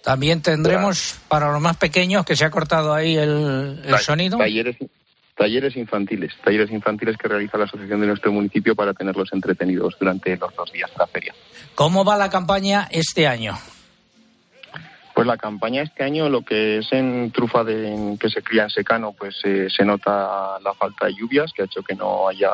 También 0.02 0.42
tendremos 0.42 1.20
para 1.28 1.52
los 1.52 1.60
más 1.60 1.76
pequeños, 1.76 2.24
que 2.24 2.34
se 2.34 2.44
ha 2.44 2.50
cortado 2.50 2.92
ahí 2.92 3.16
el, 3.16 3.82
el 3.84 3.98
sonido. 3.98 4.36
Talleres, 4.38 4.76
talleres 5.42 5.76
infantiles, 5.76 6.33
talleres 6.44 6.70
infantiles 6.70 7.16
que 7.16 7.26
realiza 7.26 7.59
la 7.59 7.64
asociación 7.64 8.00
de 8.00 8.07
nuestro 8.07 8.31
municipio 8.31 8.76
para 8.76 8.94
tenerlos 8.94 9.33
entretenidos 9.33 9.96
durante 9.98 10.37
los 10.37 10.55
dos 10.55 10.70
días 10.70 10.88
de 10.92 10.96
la 10.96 11.07
feria. 11.09 11.35
¿Cómo 11.74 12.05
va 12.05 12.16
la 12.16 12.31
campaña 12.31 12.87
este 12.92 13.26
año? 13.26 13.59
Pues 15.12 15.26
la 15.26 15.37
campaña 15.37 15.83
este 15.83 16.05
año, 16.05 16.28
lo 16.28 16.42
que 16.42 16.78
es 16.78 16.92
en 16.92 17.33
trufa 17.33 17.64
de, 17.64 18.16
que 18.20 18.31
se 18.31 18.40
cría 18.40 18.62
en 18.62 18.70
secano, 18.70 19.16
pues 19.18 19.35
eh, 19.42 19.66
se 19.68 19.85
nota 19.85 20.61
la 20.62 20.74
falta 20.74 21.07
de 21.07 21.14
lluvias, 21.14 21.52
que 21.52 21.62
ha 21.62 21.64
hecho 21.64 21.83
que 21.83 21.96
no 21.96 22.28
haya 22.28 22.52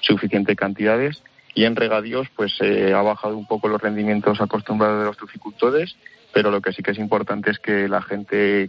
suficientes 0.00 0.58
cantidades. 0.58 1.22
Y 1.54 1.64
en 1.64 1.74
regadíos, 1.74 2.28
pues 2.36 2.52
eh, 2.60 2.92
ha 2.92 3.00
bajado 3.00 3.34
un 3.34 3.46
poco 3.46 3.68
los 3.68 3.80
rendimientos 3.80 4.42
acostumbrados 4.42 4.98
de 4.98 5.06
los 5.06 5.16
truficultores, 5.16 5.96
pero 6.34 6.50
lo 6.50 6.60
que 6.60 6.74
sí 6.74 6.82
que 6.82 6.90
es 6.90 6.98
importante 6.98 7.50
es 7.50 7.58
que 7.58 7.88
la 7.88 8.02
gente 8.02 8.68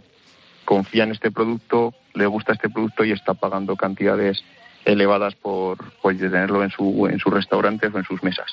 confía 0.66 1.04
en 1.04 1.12
este 1.12 1.30
producto, 1.30 1.94
le 2.12 2.26
gusta 2.26 2.52
este 2.52 2.68
producto 2.68 3.02
y 3.04 3.12
está 3.12 3.32
pagando 3.32 3.74
cantidades 3.76 4.44
elevadas 4.84 5.34
por, 5.34 5.78
tenerlo 6.02 6.62
en, 6.62 6.70
su, 6.70 7.08
en 7.10 7.18
sus 7.18 7.32
restaurantes 7.32 7.94
o 7.94 7.98
en 7.98 8.04
sus 8.04 8.22
mesas. 8.22 8.52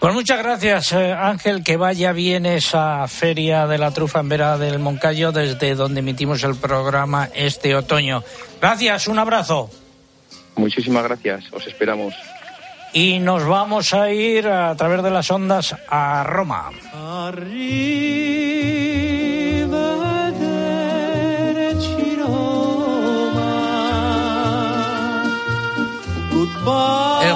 Pues 0.00 0.12
muchas 0.12 0.38
gracias, 0.38 0.92
eh, 0.92 1.12
Ángel. 1.12 1.62
Que 1.62 1.76
vaya 1.76 2.12
bien 2.12 2.46
esa 2.46 3.06
feria 3.08 3.66
de 3.66 3.78
la 3.78 3.90
trufa 3.90 4.20
en 4.20 4.28
Vera 4.28 4.58
del 4.58 4.78
Moncayo, 4.78 5.32
desde 5.32 5.74
donde 5.74 6.00
emitimos 6.00 6.42
el 6.44 6.56
programa 6.56 7.28
este 7.34 7.74
otoño. 7.74 8.22
Gracias, 8.60 9.08
un 9.08 9.18
abrazo. 9.18 9.70
Muchísimas 10.56 11.04
gracias, 11.04 11.44
os 11.52 11.66
esperamos. 11.66 12.14
Y 12.92 13.18
nos 13.18 13.46
vamos 13.46 13.94
a 13.94 14.10
ir 14.12 14.46
a 14.46 14.74
través 14.76 15.02
de 15.02 15.10
las 15.10 15.30
ondas 15.30 15.74
a 15.88 16.22
Roma. 16.24 16.70
El 17.28 19.13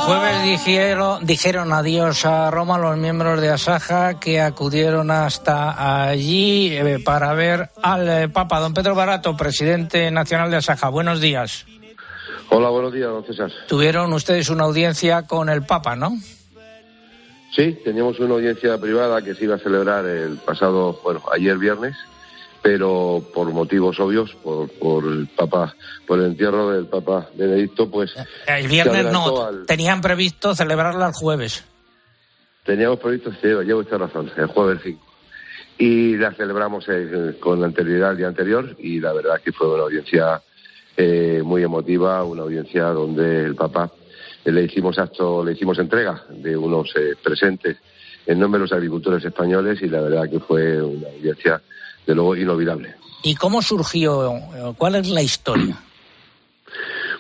jueves 0.08 0.42
dijeron, 0.42 1.26
dijeron 1.26 1.72
adiós 1.72 2.24
a 2.24 2.50
Roma 2.50 2.78
los 2.78 2.96
miembros 2.96 3.42
de 3.42 3.50
Asaja 3.50 4.18
que 4.18 4.40
acudieron 4.40 5.10
hasta 5.10 6.08
allí 6.08 6.72
eh, 6.72 6.98
para 7.04 7.34
ver 7.34 7.68
al 7.82 8.08
eh, 8.08 8.28
Papa. 8.30 8.58
Don 8.58 8.72
Pedro 8.72 8.94
Barato, 8.94 9.36
presidente 9.36 10.10
nacional 10.10 10.50
de 10.50 10.56
Asaja. 10.56 10.88
Buenos 10.88 11.20
días. 11.20 11.66
Hola, 12.48 12.70
buenos 12.70 12.94
días, 12.94 13.10
don 13.10 13.22
César. 13.24 13.52
Tuvieron 13.68 14.10
ustedes 14.14 14.48
una 14.48 14.64
audiencia 14.64 15.26
con 15.26 15.50
el 15.50 15.62
Papa, 15.66 15.94
¿no? 15.94 16.16
Sí, 17.54 17.78
teníamos 17.84 18.18
una 18.18 18.34
audiencia 18.34 18.78
privada 18.78 19.20
que 19.20 19.34
se 19.34 19.44
iba 19.44 19.56
a 19.56 19.58
celebrar 19.58 20.06
el 20.06 20.38
pasado, 20.38 20.98
bueno, 21.04 21.22
ayer 21.34 21.58
viernes, 21.58 21.96
pero 22.62 23.22
por 23.34 23.50
motivos 23.52 23.98
obvios, 24.00 24.34
por, 24.42 24.68
por 24.70 25.04
el 25.04 25.28
Papa, 25.28 25.74
por 26.06 26.18
el 26.18 26.26
entierro 26.26 26.70
del 26.70 26.86
Papa 26.86 27.28
Benedicto, 27.34 27.90
pues... 27.90 28.14
El 28.46 28.68
viernes 28.68 29.12
no, 29.12 29.64
tenían 29.66 30.00
previsto 30.00 30.54
celebrarla 30.54 31.08
el 31.08 31.12
jueves. 31.12 31.64
Teníamos 32.64 32.98
previsto, 32.98 33.30
sí, 33.32 33.48
llevo 33.48 33.82
esta 33.82 33.98
razón, 33.98 34.30
el 34.36 34.46
jueves 34.46 34.80
5. 34.82 35.06
Y 35.78 36.16
la 36.16 36.32
celebramos 36.32 36.86
con 37.38 37.62
anterioridad 37.62 38.10
al 38.10 38.16
día 38.16 38.26
anterior 38.26 38.76
y 38.78 38.98
la 38.98 39.12
verdad 39.12 39.40
que 39.42 39.52
fue 39.52 39.72
una 39.72 39.84
audiencia 39.84 40.42
eh, 40.96 41.40
muy 41.44 41.62
emotiva, 41.62 42.24
una 42.24 42.42
audiencia 42.42 42.86
donde 42.86 43.44
el 43.44 43.54
Papa 43.54 43.92
eh, 44.44 44.50
le 44.50 44.64
hicimos 44.64 44.98
acto, 44.98 45.44
le 45.44 45.52
hicimos 45.52 45.78
entrega 45.78 46.24
de 46.28 46.56
unos 46.56 46.92
eh, 46.96 47.14
presentes 47.22 47.76
en 48.26 48.40
nombre 48.40 48.58
de 48.58 48.64
los 48.64 48.72
agricultores 48.72 49.24
españoles 49.24 49.80
y 49.80 49.88
la 49.88 50.00
verdad 50.00 50.28
que 50.28 50.40
fue 50.40 50.82
una 50.82 51.08
audiencia 51.08 51.62
de 52.06 52.14
luego 52.14 52.36
inolvidable. 52.36 52.94
¿Y 53.22 53.34
cómo 53.34 53.62
surgió? 53.62 54.40
¿Cuál 54.76 54.96
es 54.96 55.08
la 55.08 55.22
historia? 55.22 55.76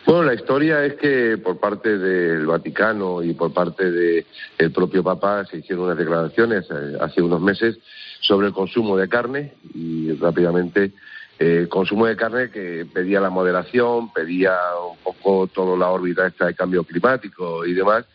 Bueno, 0.06 0.22
la 0.22 0.34
historia 0.34 0.84
es 0.86 0.94
que 0.94 1.36
por 1.36 1.58
parte 1.58 1.98
del 1.98 2.46
Vaticano 2.46 3.22
y 3.22 3.34
por 3.34 3.52
parte 3.52 3.90
del 3.90 4.72
propio 4.72 5.02
Papa 5.02 5.44
se 5.44 5.58
hicieron 5.58 5.84
unas 5.84 5.98
declaraciones 5.98 6.64
eh, 6.70 6.96
hace 6.98 7.20
unos 7.20 7.42
meses 7.42 7.78
sobre 8.20 8.46
el 8.46 8.54
consumo 8.54 8.96
de 8.96 9.06
carne 9.06 9.52
y 9.74 10.12
rápidamente 10.14 10.92
el 11.38 11.64
eh, 11.64 11.68
consumo 11.68 12.06
de 12.06 12.16
carne 12.16 12.50
que 12.50 12.86
pedía 12.92 13.20
la 13.20 13.30
moderación, 13.30 14.12
pedía 14.12 14.56
un 14.90 14.96
poco 14.98 15.46
toda 15.46 15.76
la 15.76 15.90
órbita 15.90 16.26
esta 16.26 16.46
de 16.46 16.54
cambio 16.54 16.84
climático 16.84 17.64
y 17.64 17.74
demás, 17.74 18.06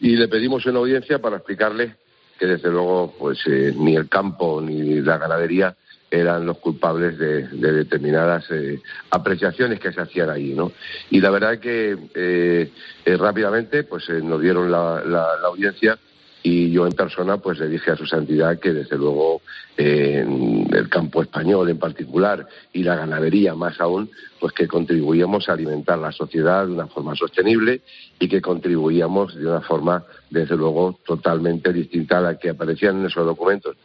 y 0.00 0.16
le 0.16 0.28
pedimos 0.28 0.64
una 0.66 0.78
audiencia 0.78 1.18
para 1.18 1.38
explicarle 1.38 1.96
que 2.38 2.46
desde 2.46 2.70
luego 2.70 3.14
pues 3.18 3.38
eh, 3.46 3.74
ni 3.76 3.96
el 3.96 4.08
campo 4.08 4.62
ni 4.62 5.00
la 5.02 5.18
ganadería 5.18 5.76
eran 6.10 6.44
los 6.44 6.58
culpables 6.58 7.16
de, 7.18 7.46
determinadas 7.48 8.44
eh, 8.50 8.80
apreciaciones 9.10 9.78
que 9.78 9.92
se 9.92 10.00
hacían 10.00 10.28
ahí, 10.28 10.54
¿no? 10.54 10.72
Y 11.10 11.20
la 11.20 11.30
verdad 11.30 11.58
que 11.60 11.96
eh, 12.14 12.72
eh, 13.04 13.16
rápidamente 13.16 13.84
pues 13.84 14.08
nos 14.08 14.40
dieron 14.40 14.70
la, 14.70 15.00
audiencia 15.44 15.98
y 16.42 16.70
yo 16.70 16.86
en 16.86 16.92
persona 16.92 17.36
pues 17.36 17.58
le 17.60 17.68
dije 17.68 17.90
a 17.90 17.96
su 17.96 18.06
santidad 18.06 18.58
que 18.58 18.72
desde 18.72 18.96
luego 18.96 19.42
en 19.76 20.66
el 20.72 20.88
campo 20.88 21.22
español 21.22 21.68
en 21.68 21.78
particular 21.78 22.46
y 22.72 22.82
la 22.82 22.96
ganadería 22.96 23.54
más 23.54 23.78
aún 23.80 24.10
pues 24.38 24.54
que 24.54 24.66
contribuíamos 24.66 25.48
a 25.48 25.52
alimentar 25.52 25.98
la 25.98 26.12
sociedad 26.12 26.66
de 26.66 26.72
una 26.72 26.86
forma 26.86 27.14
sostenible 27.14 27.82
y 28.18 28.26
que 28.26 28.40
contribuíamos 28.40 29.36
de 29.36 29.46
una 29.46 29.60
forma 29.60 30.02
desde 30.30 30.56
luego 30.56 30.98
totalmente 31.04 31.74
distinta 31.74 32.18
a 32.18 32.22
la 32.22 32.38
que 32.38 32.50
aparecían 32.50 33.00
en 33.00 33.06
esos 33.06 33.26
documentos. 33.26 33.76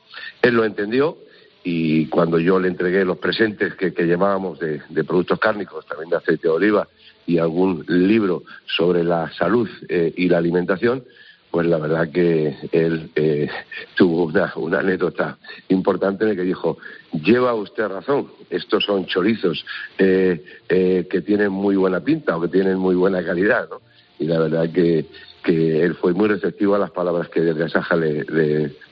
Él 0.41 0.55
lo 0.55 0.63
entendió 0.63 1.17
y 1.67 2.05
cuando 2.05 2.37
yo 2.37 2.59
le 2.59 2.67
entregué 2.67 3.03
los 3.03 3.17
presentes 3.17 3.73
que, 3.73 3.89
llevábamos 3.89 4.59
de, 4.59 4.79
productos 5.03 5.39
cárnicos, 5.39 5.83
también 5.87 6.11
de 6.11 6.17
aceite 6.17 6.47
de 6.47 6.53
oliva 6.53 6.87
y 7.25 7.39
algún 7.39 7.83
libro 7.87 8.43
sobre 8.67 9.03
la 9.03 9.31
salud 9.33 9.67
eh, 9.89 10.13
y 10.15 10.29
la 10.29 10.37
alimentación, 10.37 11.03
pues 11.49 11.65
la 11.65 11.79
verdad 11.79 12.11
que 12.11 12.55
él 12.71 13.09
eh, 13.15 13.49
tuvo 13.95 14.25
una, 14.25 14.79
anécdota 14.79 15.39
importante 15.69 16.23
en 16.23 16.29
la 16.29 16.35
que 16.35 16.43
dijo, 16.43 16.77
lleva 17.13 17.55
usted 17.55 17.87
razón, 17.87 18.27
estos 18.51 18.83
son 18.83 19.07
chorizos 19.07 19.65
eh, 19.97 20.43
que 20.67 21.21
tienen 21.21 21.51
muy 21.51 21.75
buena 21.77 21.99
pinta 22.01 22.37
o 22.37 22.41
que 22.41 22.49
tienen 22.49 22.77
muy 22.77 22.93
buena 22.93 23.25
calidad, 23.25 23.67
¿no? 23.71 23.81
Y 24.19 24.25
la 24.27 24.39
verdad 24.39 24.71
que 24.71 25.07
que 25.45 25.83
él 25.83 25.95
fue 25.95 26.13
muy 26.13 26.27
receptivo 26.27 26.75
a 26.75 26.79
las 26.79 26.89
palabras 26.89 27.29
que 27.29 27.39
desde 27.39 27.65
Asaja 27.65 27.95
le, 27.95 28.25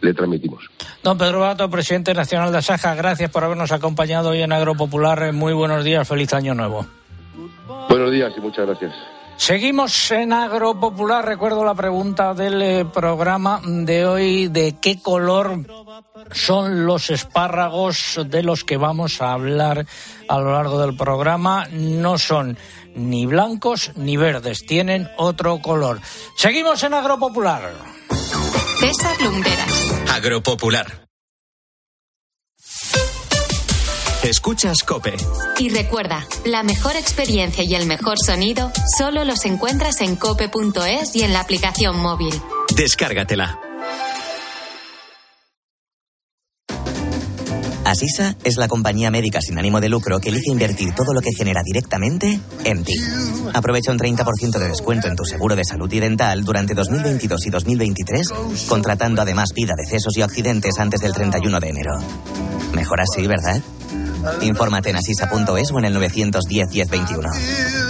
le, 0.01 0.13
transmitimos. 0.13 0.63
Don 1.01 1.17
Pedro 1.17 1.39
Bato, 1.39 1.69
presidente 1.69 2.13
nacional 2.13 2.51
de 2.51 2.59
Asaja, 2.59 2.93
gracias 2.93 3.31
por 3.31 3.43
habernos 3.43 3.71
acompañado 3.71 4.29
hoy 4.29 4.41
en 4.41 4.53
Agropopular. 4.53 5.33
Muy 5.33 5.53
buenos 5.53 5.83
días, 5.83 6.07
feliz 6.07 6.31
año 6.33 6.53
nuevo. 6.53 6.85
Buenos 7.89 8.11
días 8.11 8.31
y 8.37 8.39
muchas 8.39 8.67
gracias. 8.67 8.93
Seguimos 9.38 10.12
en 10.12 10.34
Agropopular. 10.34 11.26
Recuerdo 11.26 11.65
la 11.65 11.76
pregunta 11.76 12.34
del 12.34 12.62
eh, 12.62 12.86
programa 12.86 13.62
de 13.63 14.06
hoy 14.06 14.48
de 14.48 14.76
qué 14.82 15.02
color 15.02 15.65
son 16.32 16.86
los 16.86 17.10
espárragos 17.10 18.19
de 18.26 18.43
los 18.43 18.63
que 18.63 18.78
vamos 18.78 19.22
a 19.22 19.34
hablar 19.34 19.86
a 20.30 20.39
lo 20.39 20.54
largo 20.54 20.80
del 20.80 20.96
programa. 20.96 21.67
No 21.72 22.17
son 22.17 22.58
ni 22.96 23.26
blancos 23.26 23.91
ni 23.96 24.17
verdes, 24.17 24.65
tienen 24.65 25.10
otro 25.17 25.60
color. 25.60 26.00
Seguimos 26.38 26.84
en 26.84 26.93
Agropopular. 26.93 27.74
César 28.80 29.22
Lumberas. 29.22 29.93
Agropopular. 30.13 31.04
Escuchas 34.23 34.83
Cope. 34.83 35.17
Y 35.59 35.67
recuerda, 35.67 36.25
la 36.45 36.63
mejor 36.63 36.95
experiencia 36.95 37.62
y 37.65 37.75
el 37.75 37.86
mejor 37.86 38.15
sonido 38.17 38.71
solo 38.97 39.25
los 39.25 39.43
encuentras 39.43 39.99
en 39.99 40.15
cope.es 40.15 41.13
y 41.13 41.23
en 41.23 41.33
la 41.33 41.41
aplicación 41.41 41.99
móvil. 41.99 42.33
Descárgatela. 42.73 43.59
Asisa 47.83 48.38
es 48.45 48.55
la 48.55 48.69
compañía 48.69 49.12
médica 49.12 49.41
sin 49.41 49.59
ánimo 49.59 49.81
de 49.81 49.89
lucro 49.89 50.21
que 50.21 50.29
elige 50.29 50.51
invertir 50.51 50.95
todo 50.95 51.13
lo 51.13 51.19
que 51.19 51.33
genera 51.38 51.62
directamente 51.62 52.39
en 52.63 52.83
ti. 52.86 52.95
Aprovecha 53.53 53.91
un 53.91 53.99
30% 53.99 54.57
de 54.57 54.69
descuento 54.69 55.09
en 55.09 55.17
tu 55.17 55.25
seguro 55.25 55.57
de 55.57 55.65
salud 55.65 55.91
y 55.91 55.99
dental 55.99 56.45
durante 56.45 56.73
2022 56.73 57.45
y 57.45 57.49
2023, 57.49 58.27
contratando 58.69 59.21
además 59.21 59.49
vida, 59.53 59.73
decesos 59.77 60.15
y 60.15 60.21
accidentes 60.21 60.79
antes 60.79 61.01
del 61.01 61.12
31 61.12 61.59
de 61.59 61.67
enero. 61.67 61.91
Mejor 62.73 63.01
así, 63.01 63.27
¿verdad? 63.27 63.62
Infórmate 64.41 64.89
en 64.89 64.97
asisa.es 64.97 65.71
o 65.71 65.79
en 65.79 65.86
el 65.86 65.93
910 65.93 66.69
1021. 66.69 67.29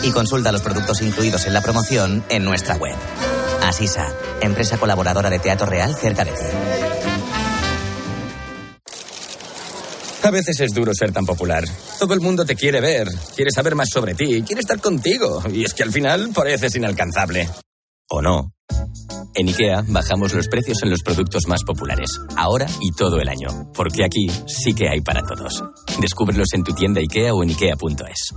Y 0.04 0.12
consulta 0.12 0.52
los 0.52 0.62
productos 0.62 1.02
incluidos 1.02 1.46
en 1.46 1.54
la 1.54 1.62
promoción 1.62 2.24
en 2.30 2.44
nuestra 2.44 2.76
web. 2.76 2.96
Asisa, 3.64 4.08
empresa 4.42 4.78
colaboradora 4.78 5.30
de 5.30 5.40
Teatro 5.40 5.66
Real 5.66 5.96
cerca 5.96 6.26
de 6.26 6.32
ti. 6.32 6.46
A 10.24 10.32
veces 10.32 10.58
es 10.62 10.74
duro 10.74 10.94
ser 10.94 11.12
tan 11.12 11.26
popular. 11.26 11.66
Todo 12.00 12.14
el 12.14 12.22
mundo 12.22 12.46
te 12.46 12.56
quiere 12.56 12.80
ver, 12.80 13.10
quiere 13.36 13.52
saber 13.52 13.76
más 13.76 13.90
sobre 13.90 14.14
ti, 14.14 14.42
quiere 14.44 14.62
estar 14.62 14.80
contigo. 14.80 15.44
Y 15.52 15.66
es 15.66 15.74
que 15.74 15.84
al 15.84 15.92
final 15.92 16.30
pareces 16.34 16.76
inalcanzable. 16.76 17.50
¿O 18.10 18.22
no? 18.22 18.54
En 19.36 19.48
IKEA 19.48 19.84
bajamos 19.88 20.34
los 20.34 20.48
precios 20.48 20.84
en 20.84 20.90
los 20.90 21.02
productos 21.02 21.48
más 21.48 21.64
populares, 21.64 22.10
ahora 22.38 22.68
y 22.80 22.92
todo 22.92 23.20
el 23.20 23.30
año, 23.30 23.72
porque 23.74 24.04
aquí 24.04 24.30
sí 24.48 24.74
que 24.74 24.90
hay 24.90 25.02
para 25.02 25.22
todos. 25.24 25.64
Descúbrelos 26.00 26.54
en 26.54 26.64
tu 26.64 26.74
tienda 26.74 27.00
IKEA 27.00 27.34
o 27.34 27.44
en 27.44 27.50
IKEA.es. 27.50 28.34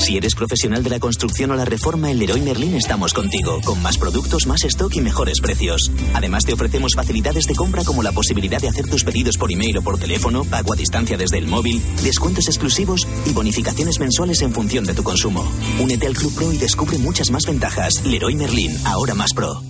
Si 0.00 0.16
eres 0.16 0.34
profesional 0.34 0.82
de 0.82 0.88
la 0.88 0.98
construcción 0.98 1.50
o 1.50 1.56
la 1.56 1.66
reforma, 1.66 2.10
en 2.10 2.18
Leroy 2.18 2.40
Merlin 2.40 2.74
estamos 2.74 3.12
contigo, 3.12 3.60
con 3.64 3.82
más 3.82 3.98
productos, 3.98 4.46
más 4.46 4.64
stock 4.64 4.96
y 4.96 5.00
mejores 5.02 5.40
precios. 5.40 5.90
Además, 6.14 6.44
te 6.44 6.54
ofrecemos 6.54 6.94
facilidades 6.96 7.44
de 7.44 7.54
compra 7.54 7.84
como 7.84 8.02
la 8.02 8.10
posibilidad 8.10 8.58
de 8.60 8.68
hacer 8.68 8.88
tus 8.88 9.04
pedidos 9.04 9.36
por 9.36 9.52
email 9.52 9.76
o 9.76 9.82
por 9.82 9.98
teléfono, 9.98 10.44
pago 10.44 10.72
a 10.72 10.76
distancia 10.76 11.18
desde 11.18 11.36
el 11.36 11.46
móvil, 11.46 11.82
descuentos 12.02 12.48
exclusivos 12.48 13.06
y 13.26 13.32
bonificaciones 13.32 14.00
mensuales 14.00 14.40
en 14.40 14.54
función 14.54 14.84
de 14.84 14.94
tu 14.94 15.02
consumo. 15.02 15.46
Únete 15.78 16.06
al 16.06 16.14
Club 16.14 16.34
Pro 16.34 16.50
y 16.50 16.56
descubre 16.56 16.96
muchas 16.98 17.30
más 17.30 17.44
ventajas. 17.46 18.02
Leroy 18.04 18.34
Merlin, 18.34 18.74
ahora 18.86 19.14
más 19.14 19.34
pro. 19.34 19.69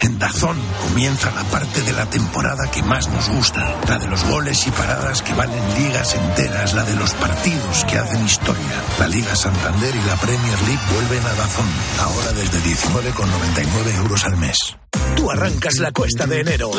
En 0.00 0.18
Dazón 0.18 0.56
comienza 0.82 1.30
la 1.30 1.44
parte 1.44 1.80
de 1.82 1.92
la 1.92 2.04
temporada 2.10 2.70
que 2.70 2.82
más 2.82 3.08
nos 3.08 3.28
gusta, 3.30 3.74
la 3.88 3.98
de 3.98 4.06
los 4.08 4.24
goles 4.24 4.66
y 4.66 4.70
paradas 4.70 5.22
que 5.22 5.32
valen 5.34 5.74
ligas 5.76 6.14
enteras, 6.14 6.74
la 6.74 6.84
de 6.84 6.96
los 6.96 7.14
partidos 7.14 7.84
que 7.84 7.98
hacen 7.98 8.24
historia. 8.24 8.82
La 8.98 9.08
Liga 9.08 9.34
Santander 9.34 9.94
y 9.94 10.02
la 10.02 10.16
Premier 10.16 10.62
League 10.62 10.82
vuelven 10.92 11.24
a 11.26 11.34
Dazón, 11.34 11.68
ahora 12.00 12.32
desde 12.32 12.58
19,99 12.58 13.96
euros 13.96 14.24
al 14.24 14.36
mes. 14.36 14.76
Tú 15.16 15.30
arrancas 15.30 15.78
la 15.78 15.92
cuesta 15.92 16.26
de 16.26 16.40
enero. 16.40 16.70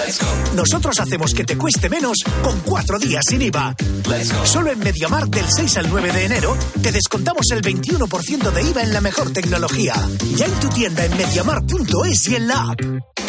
Nosotros 0.55 0.99
hacemos 0.99 1.33
que 1.33 1.43
te 1.43 1.57
cueste 1.57 1.89
menos 1.89 2.17
con 2.43 2.59
cuatro 2.61 2.99
días 2.99 3.23
sin 3.27 3.41
IVA. 3.41 3.75
Solo 4.43 4.71
en 4.71 4.79
MediaMarkt 4.79 5.33
del 5.33 5.45
6 5.49 5.77
al 5.77 5.89
9 5.89 6.11
de 6.11 6.25
enero 6.25 6.57
te 6.81 6.91
descontamos 6.91 7.45
el 7.51 7.61
21% 7.61 8.51
de 8.51 8.63
IVA 8.63 8.83
en 8.83 8.93
la 8.93 9.01
mejor 9.01 9.31
tecnología. 9.31 9.93
Ya 10.35 10.45
en 10.45 10.53
tu 10.59 10.69
tienda 10.69 11.05
en 11.05 11.17
MediaMarkt.es 11.17 12.27
y 12.29 12.35
en 12.35 12.47
la 12.47 12.71
app. 12.71 13.24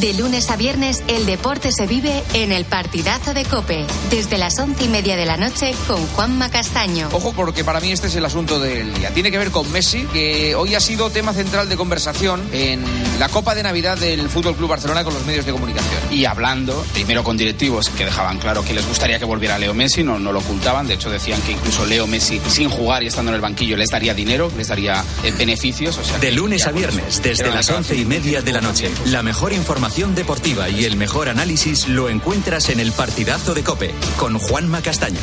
De 0.00 0.14
lunes 0.14 0.50
a 0.50 0.56
viernes, 0.56 1.04
el 1.06 1.26
deporte 1.26 1.70
se 1.70 1.86
vive 1.86 2.22
en 2.32 2.50
el 2.50 2.64
partidazo 2.64 3.34
de 3.34 3.44
Cope, 3.44 3.86
desde 4.10 4.38
las 4.38 4.58
once 4.58 4.84
y 4.84 4.88
media 4.88 5.16
de 5.16 5.26
la 5.26 5.36
noche 5.36 5.74
con 5.86 6.06
Juanma 6.08 6.48
Castaño. 6.48 7.10
Ojo, 7.12 7.34
porque 7.34 7.62
para 7.62 7.78
mí 7.78 7.92
este 7.92 8.06
es 8.06 8.16
el 8.16 8.24
asunto 8.24 8.58
del 8.58 8.94
día. 8.94 9.10
Tiene 9.10 9.30
que 9.30 9.36
ver 9.36 9.50
con 9.50 9.70
Messi, 9.70 10.06
que 10.06 10.54
hoy 10.54 10.74
ha 10.74 10.80
sido 10.80 11.10
tema 11.10 11.34
central 11.34 11.68
de 11.68 11.76
conversación 11.76 12.42
en 12.52 12.82
la 13.18 13.28
Copa 13.28 13.54
de 13.54 13.62
Navidad 13.62 13.98
del 13.98 14.30
Fútbol 14.30 14.56
Club 14.56 14.70
Barcelona 14.70 15.04
con 15.04 15.12
los 15.12 15.26
medios 15.26 15.44
de 15.44 15.52
comunicación. 15.52 16.00
Y 16.10 16.24
hablando, 16.24 16.86
primero 16.94 17.22
con 17.22 17.36
directivos 17.36 17.90
que 17.90 18.06
dejaban 18.06 18.38
claro 18.38 18.64
que 18.64 18.72
les 18.72 18.88
gustaría 18.88 19.18
que 19.18 19.26
volviera 19.26 19.58
Leo 19.58 19.74
Messi, 19.74 20.02
no, 20.02 20.18
no 20.18 20.32
lo 20.32 20.38
ocultaban. 20.38 20.88
De 20.88 20.94
hecho, 20.94 21.10
decían 21.10 21.42
que 21.42 21.52
incluso 21.52 21.84
Leo 21.84 22.06
Messi, 22.06 22.40
sin 22.48 22.70
jugar 22.70 23.02
y 23.02 23.08
estando 23.08 23.30
en 23.30 23.36
el 23.36 23.42
banquillo, 23.42 23.76
les 23.76 23.90
daría 23.90 24.14
dinero, 24.14 24.50
les 24.56 24.68
daría 24.68 25.04
eh, 25.22 25.32
beneficios. 25.36 26.00
de 26.18 26.32
lunes 26.32 26.66
a 26.66 26.72
viernes, 26.72 27.20
desde 27.22 27.50
las 27.50 27.68
once 27.68 27.94
y 27.94 28.06
media 28.06 28.40
de 28.40 28.52
la 28.52 28.62
noche. 28.62 28.90
La 29.06 29.22
mejor 29.22 29.52
información 29.52 29.81
información 29.82 30.14
deportiva 30.14 30.68
y 30.68 30.84
el 30.84 30.96
mejor 30.96 31.28
análisis 31.28 31.88
lo 31.88 32.08
encuentras 32.08 32.68
en 32.68 32.78
el 32.78 32.92
partidazo 32.92 33.52
de 33.52 33.64
Cope 33.64 33.92
con 34.16 34.38
Juanma 34.38 34.80
Castaño, 34.80 35.18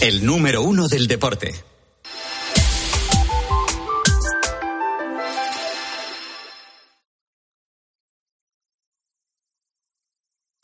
el 0.00 0.26
número 0.26 0.62
uno 0.62 0.88
del 0.88 1.06
deporte. 1.06 1.54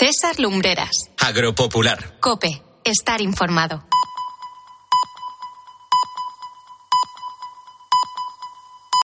César 0.00 0.40
Lumbreras. 0.40 1.10
Agropopular. 1.16 2.18
Cope. 2.18 2.60
Estar 2.82 3.20
informado. 3.20 3.84